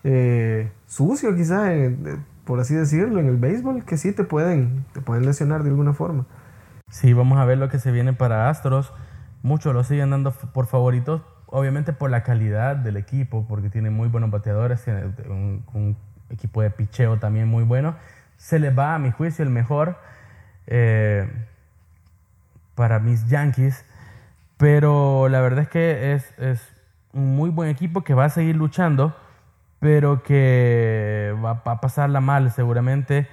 [0.04, 1.96] eh, sucio quizás, eh,
[2.44, 5.94] por así decirlo, en el béisbol, que sí te pueden, te pueden lesionar de alguna
[5.94, 6.26] forma.
[6.90, 8.94] Sí, vamos a ver lo que se viene para Astros.
[9.44, 14.08] Muchos lo siguen dando por favoritos, obviamente por la calidad del equipo, porque tiene muy
[14.08, 15.98] buenos bateadores, tiene un,
[16.30, 17.96] equipo de picheo también muy bueno.
[18.38, 19.98] Se les va, a mi juicio, el mejor
[20.68, 21.30] eh,
[22.76, 23.86] para mis Yankees,
[24.58, 26.74] pero la verdad es que es,
[27.14, 29.16] un muy buen equipo que va a seguir luchando,
[29.80, 33.28] pero que va a pasarla mal seguramente,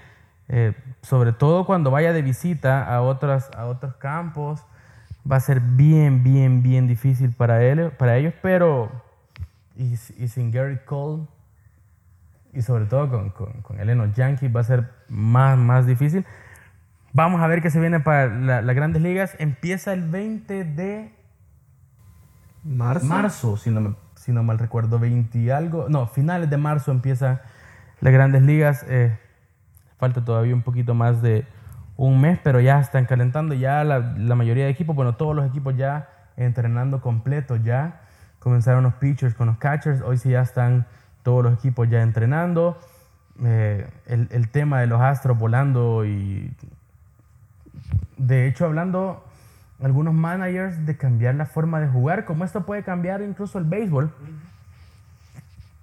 [0.48, 4.64] eh, sobre todo cuando vaya de visita a, otras, a otros campos.
[5.30, 8.90] Va a ser bien, bien, bien difícil para, él, para ellos, pero
[9.76, 11.22] y, y sin Gary Cole
[12.52, 15.86] y sobre todo con, con, con él en los Yankees va a ser más, más
[15.86, 16.24] difícil.
[17.14, 19.34] Vamos a ver qué se viene para la- las grandes ligas.
[19.38, 21.14] Empieza el 20 de
[22.64, 23.06] Marzo.
[23.06, 25.86] marzo, si no, me- si no mal recuerdo, 20 y algo.
[25.88, 27.40] No, finales de marzo empiezan
[28.00, 28.84] las grandes ligas.
[28.88, 29.18] eh,
[29.98, 31.46] falta todavía un poquito más de
[31.96, 33.54] un mes, pero ya están calentando.
[33.54, 34.00] Ya la,
[34.34, 38.00] mayoría de equipos, bueno, todos los equipos ya entrenando completo ya.
[38.38, 40.00] Comenzaron los pitchers con los catchers.
[40.02, 40.86] Hoy sí ya están
[41.22, 42.78] todos los equipos ya entrenando.
[43.42, 46.54] Eh, el, el tema de los astros volando y
[48.16, 49.24] de hecho, hablando
[49.80, 54.12] algunos managers de cambiar la forma de jugar, como esto puede cambiar incluso el béisbol.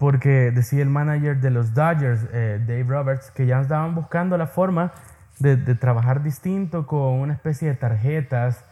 [0.02, 4.48] Porque decía el manager de los Dodgers, eh, Dave Roberts, que ya estaban buscando la
[4.48, 4.92] forma
[5.38, 8.66] de, de trabajar distinto con una especie de tarjetas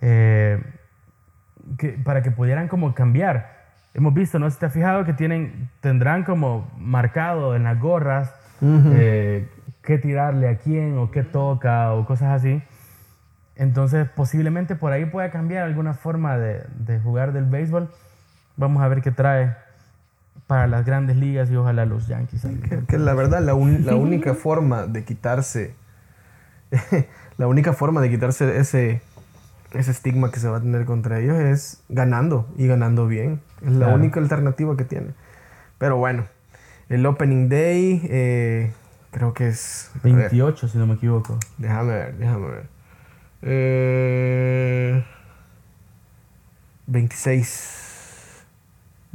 [0.00, 0.60] eh,
[1.78, 3.52] que- para que pudieran como cambiar.
[3.94, 7.78] Hemos visto, no sé si te has fijado, que tienen, tendrán como marcado en las
[7.78, 8.34] gorras
[8.96, 9.48] eh,
[9.80, 12.60] qué tirarle a quién o qué toca o cosas así.
[13.54, 17.88] Entonces, posiblemente por ahí pueda cambiar alguna forma de, de jugar del béisbol.
[18.56, 19.54] Vamos a ver qué trae
[20.46, 22.42] para las grandes ligas y ojalá los Yankees.
[22.68, 25.74] Que, que la verdad, la, un- la única forma de quitarse,
[27.38, 29.00] la única forma de quitarse ese,
[29.72, 33.40] ese estigma que se va a tener contra ellos es ganando y ganando bien.
[33.62, 33.94] Es la Claro.
[33.94, 35.08] única alternativa que tiene.
[35.78, 36.24] Pero bueno,
[36.88, 38.72] el Opening Day eh,
[39.12, 39.90] creo que es...
[39.96, 41.38] a ver, 28, si no me equivoco.
[41.58, 42.66] déjame ver, déjame ver.
[43.42, 45.04] Eh,
[46.86, 47.83] 26.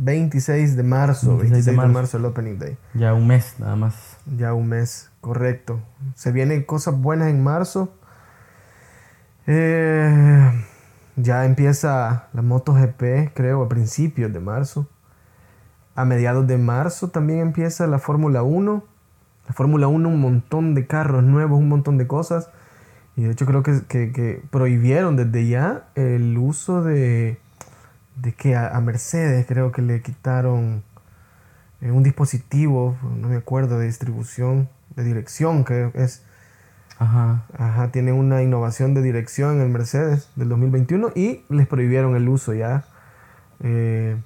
[0.02, 1.38] 26 de marzo.
[1.38, 1.94] 26 de 26 de marzo.
[1.94, 2.78] marzo el Opening Day.
[2.94, 4.18] Ya un mes nada más.
[4.38, 5.82] Ya un mes, correcto.
[6.16, 7.94] Se vienen cosas buenas en marzo.
[9.48, 10.52] Eh,
[11.16, 14.88] ya empieza la MotoGP, creo, a principios de marzo.
[15.96, 18.84] A mediados de marzo también empieza la Fórmula 1.
[19.48, 22.50] La Fórmula 1, un montón de carros nuevos, un montón de cosas.
[23.16, 27.40] Y de hecho creo que, que- que prohibieron desde ya el uso de...
[28.22, 30.84] De que a, a Mercedes creo que le quitaron
[31.82, 36.24] eh, un dispositivo, no me acuerdo, de distribución, de dirección, que es...
[36.98, 37.46] Ajá.
[37.58, 42.28] Ajá, tienen una innovación de dirección en el Mercedes del 2021 y les prohibieron el
[42.28, 42.84] uso ya.
[43.62, 44.18] Eh,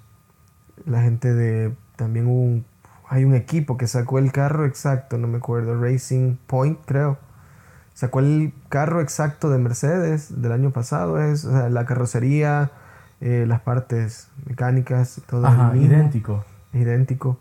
[0.86, 1.76] la gente de...
[1.96, 2.66] También hubo un,
[3.08, 7.20] hay un equipo que sacó el carro exacto, no me acuerdo, Racing Point creo.
[7.94, 12.72] Sacó el carro exacto de Mercedes del año pasado, es o sea, la carrocería,
[13.26, 16.44] eh, las partes mecánicas, todo es Ajá, mismo idéntico.
[16.74, 17.38] idéntico.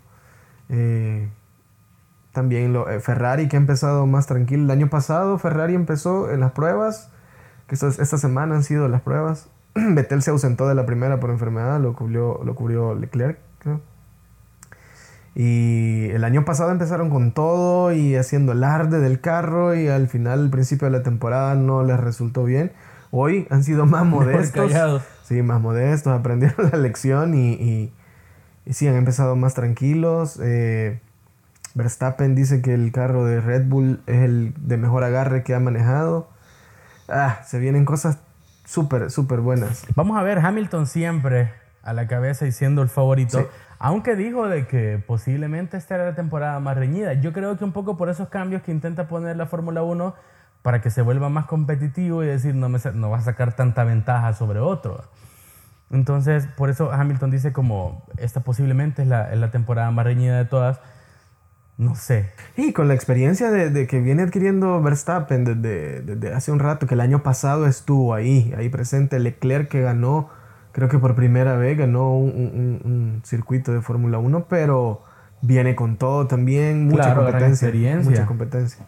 [0.68, 1.28] Eh,
[2.32, 4.62] también lo, eh, Ferrari que ha empezado más tranquilo.
[4.62, 7.10] El año pasado Ferrari empezó en las pruebas,
[7.66, 9.48] que estos- esta semana han sido las pruebas.
[9.74, 13.80] Vettel se ausentó de la primera por enfermedad, lo cubrió, lo cubrió Leclerc, creo.
[15.34, 20.40] Y el año pasado empezaron con todo y haciendo alarde del carro y al final,
[20.40, 22.72] al principio de la temporada no les resultó bien.
[23.12, 24.68] Hoy han sido más modestos.
[24.68, 25.02] callados.
[25.22, 27.92] Sí, más modestos, aprendieron la lección y, y,
[28.64, 30.40] y sí, han empezado más tranquilos.
[30.42, 30.98] Eh,
[31.74, 35.60] Verstappen dice que el carro de Red Bull es el de mejor agarre que ha
[35.60, 36.28] manejado.
[37.08, 38.18] Ah, se vienen cosas
[38.64, 39.84] súper, súper buenas.
[39.94, 41.52] Vamos a ver, Hamilton siempre
[41.82, 43.40] a la cabeza y siendo el favorito.
[43.40, 43.46] Sí.
[43.78, 47.14] Aunque dijo de que posiblemente esta era la temporada más reñida.
[47.14, 50.14] Yo creo que un poco por esos cambios que intenta poner la Fórmula 1
[50.62, 53.84] para que se vuelva más competitivo y decir no, me, no va a sacar tanta
[53.84, 55.02] ventaja sobre otro.
[55.90, 60.38] Entonces, por eso Hamilton dice como esta posiblemente es la, es la temporada más reñida
[60.38, 60.80] de todas.
[61.78, 62.30] No sé.
[62.56, 66.86] Y con la experiencia de, de que viene adquiriendo Verstappen desde, desde hace un rato,
[66.86, 70.28] que el año pasado estuvo ahí, ahí presente, Leclerc que ganó,
[70.72, 75.02] creo que por primera vez ganó un, un- un circuito de Fórmula 1, pero
[75.40, 77.68] viene con todo también, mucha Claro, competencia.
[78.10, 78.86] Mucha competencia.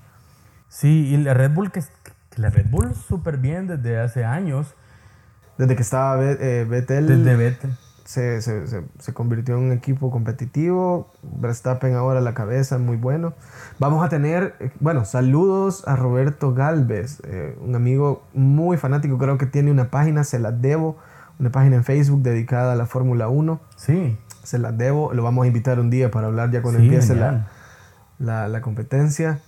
[0.77, 1.81] Sí, y la Red Bull, que,
[2.31, 4.75] que la Red Bull súper bien desde hace años.
[5.57, 7.77] Desde que estaba eh, Vettel, Desde Vettel.
[8.05, 11.13] se, se- se- se convirtió en un equipo competitivo.
[11.23, 13.35] Verstappen ahora a la cabeza, muy bueno.
[13.79, 19.39] Vamos a tener, eh, bueno, saludos a Roberto Galvez, eh, un amigo muy fanático, creo
[19.39, 20.97] que tiene una página, se la debo,
[21.39, 23.61] una página en Facebook dedicada a la Fórmula 1.
[23.77, 24.19] Sí.
[24.43, 27.15] Se la debo, lo vamos a invitar un día para hablar ya cuando Sí, empiece
[27.15, 27.47] la,
[28.19, 29.39] la, la competencia.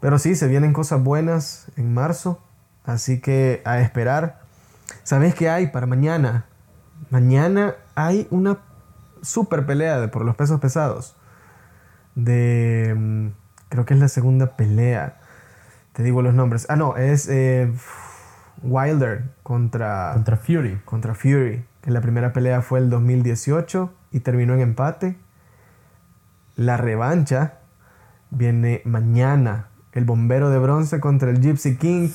[0.00, 2.42] Pero sí, se vienen cosas buenas en marzo,
[2.84, 4.40] así que a esperar.
[5.02, 6.44] ¿Sabes qué hay para mañana?
[7.10, 8.58] Mañana hay una
[9.22, 11.16] super pelea de por los pesos pesados.
[12.14, 12.94] De.
[12.96, 13.28] mm,
[13.68, 15.18] Creo que es la segunda pelea.
[15.92, 16.66] Te digo los nombres.
[16.68, 17.72] Ah, no, es eh,
[18.62, 20.80] Wilder contra, Contra Fury.
[20.84, 21.64] contra Fury.
[21.82, 25.16] Que la primera pelea fue el 2018 y terminó en empate.
[26.54, 27.54] La revancha
[28.30, 29.66] viene mañana.
[29.96, 32.10] El bombero de bronce contra el Gypsy King.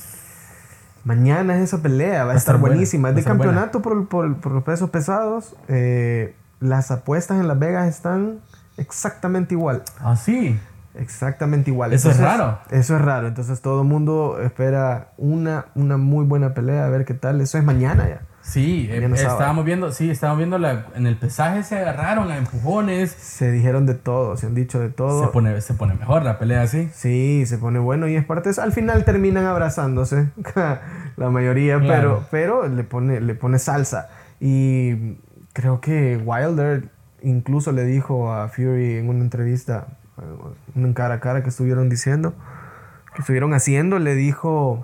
[1.04, 3.10] Mañana es esa pelea, va a, a estar estar buena, buenísima.
[3.10, 5.56] Es de campeonato por, por- por los pesos pesados.
[5.68, 8.40] Eh, las apuestas en Las Vegas están
[8.78, 9.82] exactamente igual.
[10.00, 10.60] Ah, sí.
[10.94, 11.94] Exactamente igual.
[11.94, 12.60] Eso es raro.
[12.70, 13.28] Eso es raro.
[13.28, 17.42] Entonces todo el mundo espera una, una muy buena pelea, a ver qué tal.
[17.42, 18.22] Eso es mañana ya.
[18.42, 19.16] Sí, eh, sábado.
[19.16, 23.12] estábamos viendo, sí, estábamos viendo la, en el pesaje se agarraron a empujones.
[23.12, 25.26] Se dijeron de todo, se han dicho de todo.
[25.26, 26.89] Se pone, se pone mejor la pelea así.
[26.94, 28.62] Sí, se pone bueno y es parte de eso.
[28.64, 30.30] Al final terminan abrazándose,
[31.18, 32.26] la mayoría, Claro.
[32.32, 34.10] pero, pero le, pone, le pone salsa.
[34.39, 35.18] Y
[35.54, 36.89] creo que Wilder
[37.22, 39.86] incluso le dijo a Fury en una entrevista,
[40.74, 42.34] un cara a cara que estuvieron diciendo,
[43.14, 44.84] que estuvieron haciendo, le dijo,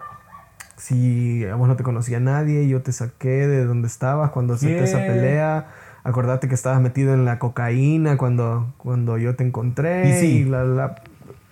[0.78, 5.00] si vos no te conocía nadie, yo te saqué de donde estabas cuando acepté esa
[5.00, 5.68] pelea.
[6.04, 10.10] Acordate que estabas metido en la cocaína cuando, cuando yo te encontré.
[10.10, 10.46] Y sí.
[10.46, 10.96] la, la-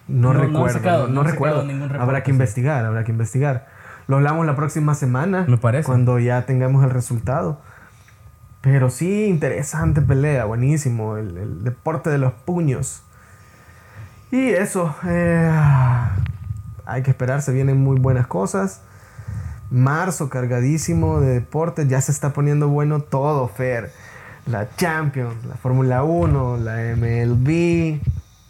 [0.08, 1.66] No, No- no recuerdo, sacado- no, recuerdo.
[2.00, 2.36] habrá que sí.
[2.36, 3.68] investigar, habrá que investigar.
[4.08, 5.46] Lo hablamos la próxima semana.
[5.48, 5.86] Me parece.
[5.88, 7.60] Cuando ya tengamos el resultado.
[8.62, 11.18] Pero sí, interesante pelea, buenísimo.
[11.18, 13.02] El, el deporte de los puños.
[14.32, 15.52] Y eso, eh,
[16.86, 18.82] hay que esperar, se vienen muy buenas cosas.
[19.70, 23.92] Marzo cargadísimo de deportes, ya se está poniendo bueno todo, Fer.
[24.46, 28.00] La Champions, la Fórmula 1, la MLB,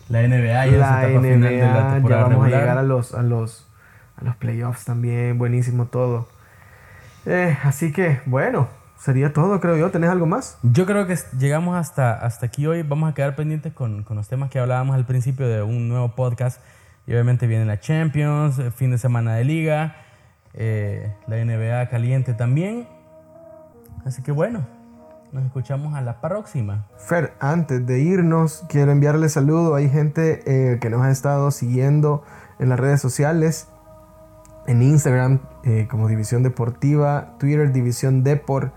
[0.09, 2.53] La NBA ya la etapa final de la NBA, ya temporada vamos regular.
[2.53, 3.68] a llegar a los, a los,
[4.18, 6.28] a los playoffs también, buenísimo todo.
[7.26, 9.89] Eh, así que, bueno, sería todo, creo yo.
[9.89, 10.57] ¿Tenés algo más?
[10.63, 12.84] Yo creo que llegamos hasta, hasta aquí hoy.
[12.84, 16.13] Vamos a quedar pendientes con, con los temas que hablábamos al principio de un nuevo
[16.16, 16.61] podcast.
[17.07, 19.95] Y obviamente viene la Champions, fin de semana de liga,
[20.58, 22.88] eh, la NBA caliente también.
[24.06, 24.66] Así que bueno,
[25.32, 26.88] nos escuchamos a la próxima.
[26.97, 29.76] Fer, antes de irnos, quiero enviarle saludo.
[29.76, 32.24] Hay gente eh, que nos ha estado siguiendo
[32.60, 33.68] en las redes sociales,
[34.66, 38.72] en Instagram eh, como División Deportiva, Twitter División Depor,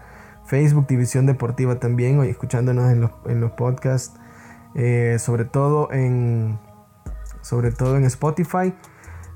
[0.46, 4.18] Facebook División Deportiva también, hoy escuchándonos en los, podcasts,
[5.18, 6.58] sobre todo en
[7.42, 8.74] sobre todo en Spotify.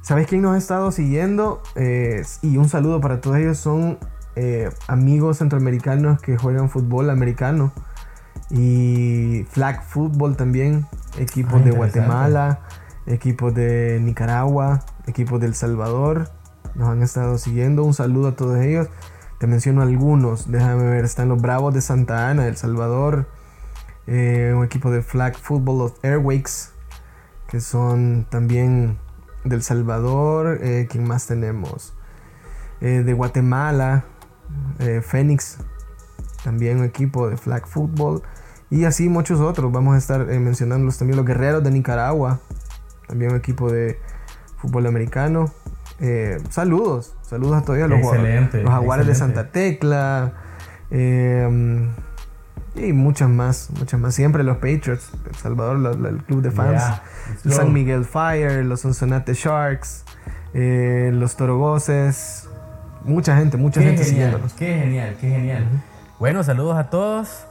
[0.03, 1.63] ¿Sabes quién nos ha estado siguiendo?
[1.77, 3.59] Eh, y un saludo para todos ellos.
[3.59, 3.99] Son
[4.35, 7.73] eh, amigos centroamericanos que juegan fútbol americano.
[8.51, 10.87] Y flag football también.
[11.19, 11.71] Equipos Ah, de.
[11.71, 12.61] Guatemala,
[13.07, 16.31] equipos de Nicaragua, equipos de El Salvador.
[16.75, 17.85] Nos han estado siguiendo.
[17.85, 18.89] Un saludo a todos ellos.
[19.39, 20.51] Te menciono algunos.
[20.51, 21.05] Déjame ver.
[21.05, 23.29] Están los Bravos de Santa Ana, El Salvador.
[24.09, 26.71] Eh, un equipo de flag football, los Airwakes,
[27.47, 28.99] que son también
[29.45, 30.59] del Salvador.
[30.63, 31.95] Eh, ¿Quién más tenemos?
[32.83, 34.05] Eh, de Guatemala,
[34.81, 35.59] eh, Phoenix,
[36.43, 38.23] también un equipo de flag football.
[38.71, 39.71] Y así muchos otros.
[39.71, 41.17] Vamos a estar eh, mencionándolos también.
[41.17, 42.41] Los Guerreros de Nicaragua,
[43.07, 44.01] también un equipo de
[44.57, 45.53] fútbol americano.
[46.51, 47.79] Saludos, saludos a todos.
[47.89, 49.15] Los, los Jaguares de.
[49.15, 50.33] Santa Tecla.
[52.75, 54.15] Y muchas más, muchas más.
[54.15, 56.83] Siempre los Patriots, El Salvador, la- la- el club de fans.
[56.83, 57.03] Yeah,
[57.45, 57.53] El.
[57.53, 60.05] San Miguel Fire, los Sonsonate Sharks,
[60.55, 62.49] eh, los Torogoces.
[63.05, 64.53] Mucha gente, mucha Qué gente genial, siguiéndonos.
[64.55, 65.67] qué genial, qué genial.
[66.19, 67.45] Bueno, saludos a todos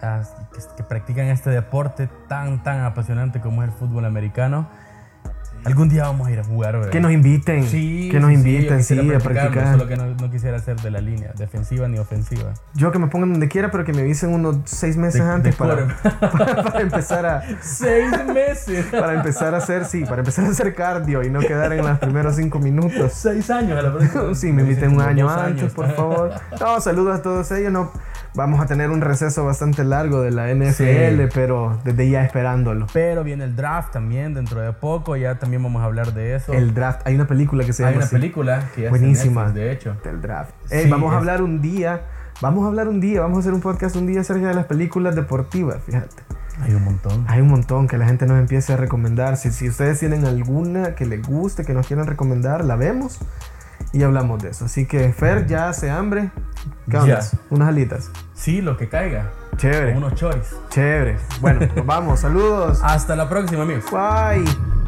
[0.00, 0.22] a-
[0.54, 4.68] que, que practican este deporte tan, tan apasionante como es el fútbol americano.
[5.68, 6.90] Algún día vamos a ir a jugar, ¿verdad?
[6.90, 9.72] Que nos inviten, Sí, que nos sí, inviten, sí, a practicar.
[9.72, 12.54] Solo que no, no quisiera hacer de la línea, defensiva ni ofensiva.
[12.74, 15.52] Yo que me pongan donde quiera, pero que me avisen unos seis meses De- antes
[15.52, 15.86] de para,
[16.30, 18.86] para, para empezar a Seis meses.
[18.86, 21.98] para empezar a hacer, sí, para empezar a hacer cardio y no quedar en los
[21.98, 23.12] primeros cinco minutos.
[23.12, 24.24] Seis años a la próxima.
[24.34, 25.72] Sí, me inviten un año antes, años.
[25.74, 26.32] por favor.
[26.60, 27.72] No, saludos a todos ellos.
[27.72, 27.90] No,
[28.34, 31.28] vamos a tener un receso bastante largo de la NFL, Sí.
[31.34, 32.86] pero desde ya esperándolo.
[32.92, 36.52] Pero viene el draft también dentro de poco, ya también vamos a hablar de eso.
[36.52, 39.44] El draft, hay una película que se Hay llama una así, película que Buenísima.
[39.46, 39.96] Netflix, de hecho.
[40.04, 40.52] del draft.
[40.70, 42.02] Ey, Sí, vamos a es- hablar un día,
[42.40, 44.66] vamos a hablar un día, vamos a hacer un podcast un día acerca de las
[44.66, 46.22] películas deportivas, fíjate.
[46.60, 47.24] Hay un montón.
[47.28, 49.36] Hay un montón que la gente nos empiece a recomendar.
[49.36, 53.20] Si, si ustedes tienen alguna que les guste, que nos quieran recomendar, la vemos
[53.92, 54.66] y hablamos de eso.
[54.66, 56.30] Así que Fer ya hace hambre.
[56.90, 57.18] ¿Qué.
[57.50, 58.10] Unas alitas.
[58.34, 59.30] Sí, lo que caiga.
[59.56, 59.94] Chévere.
[59.94, 60.56] Con unos choris.
[60.70, 61.16] Chévere.
[61.40, 62.20] Bueno, nos vamos.
[62.20, 62.80] Saludos.
[62.82, 63.84] Hasta la próxima, amigos.
[63.90, 64.87] Bye.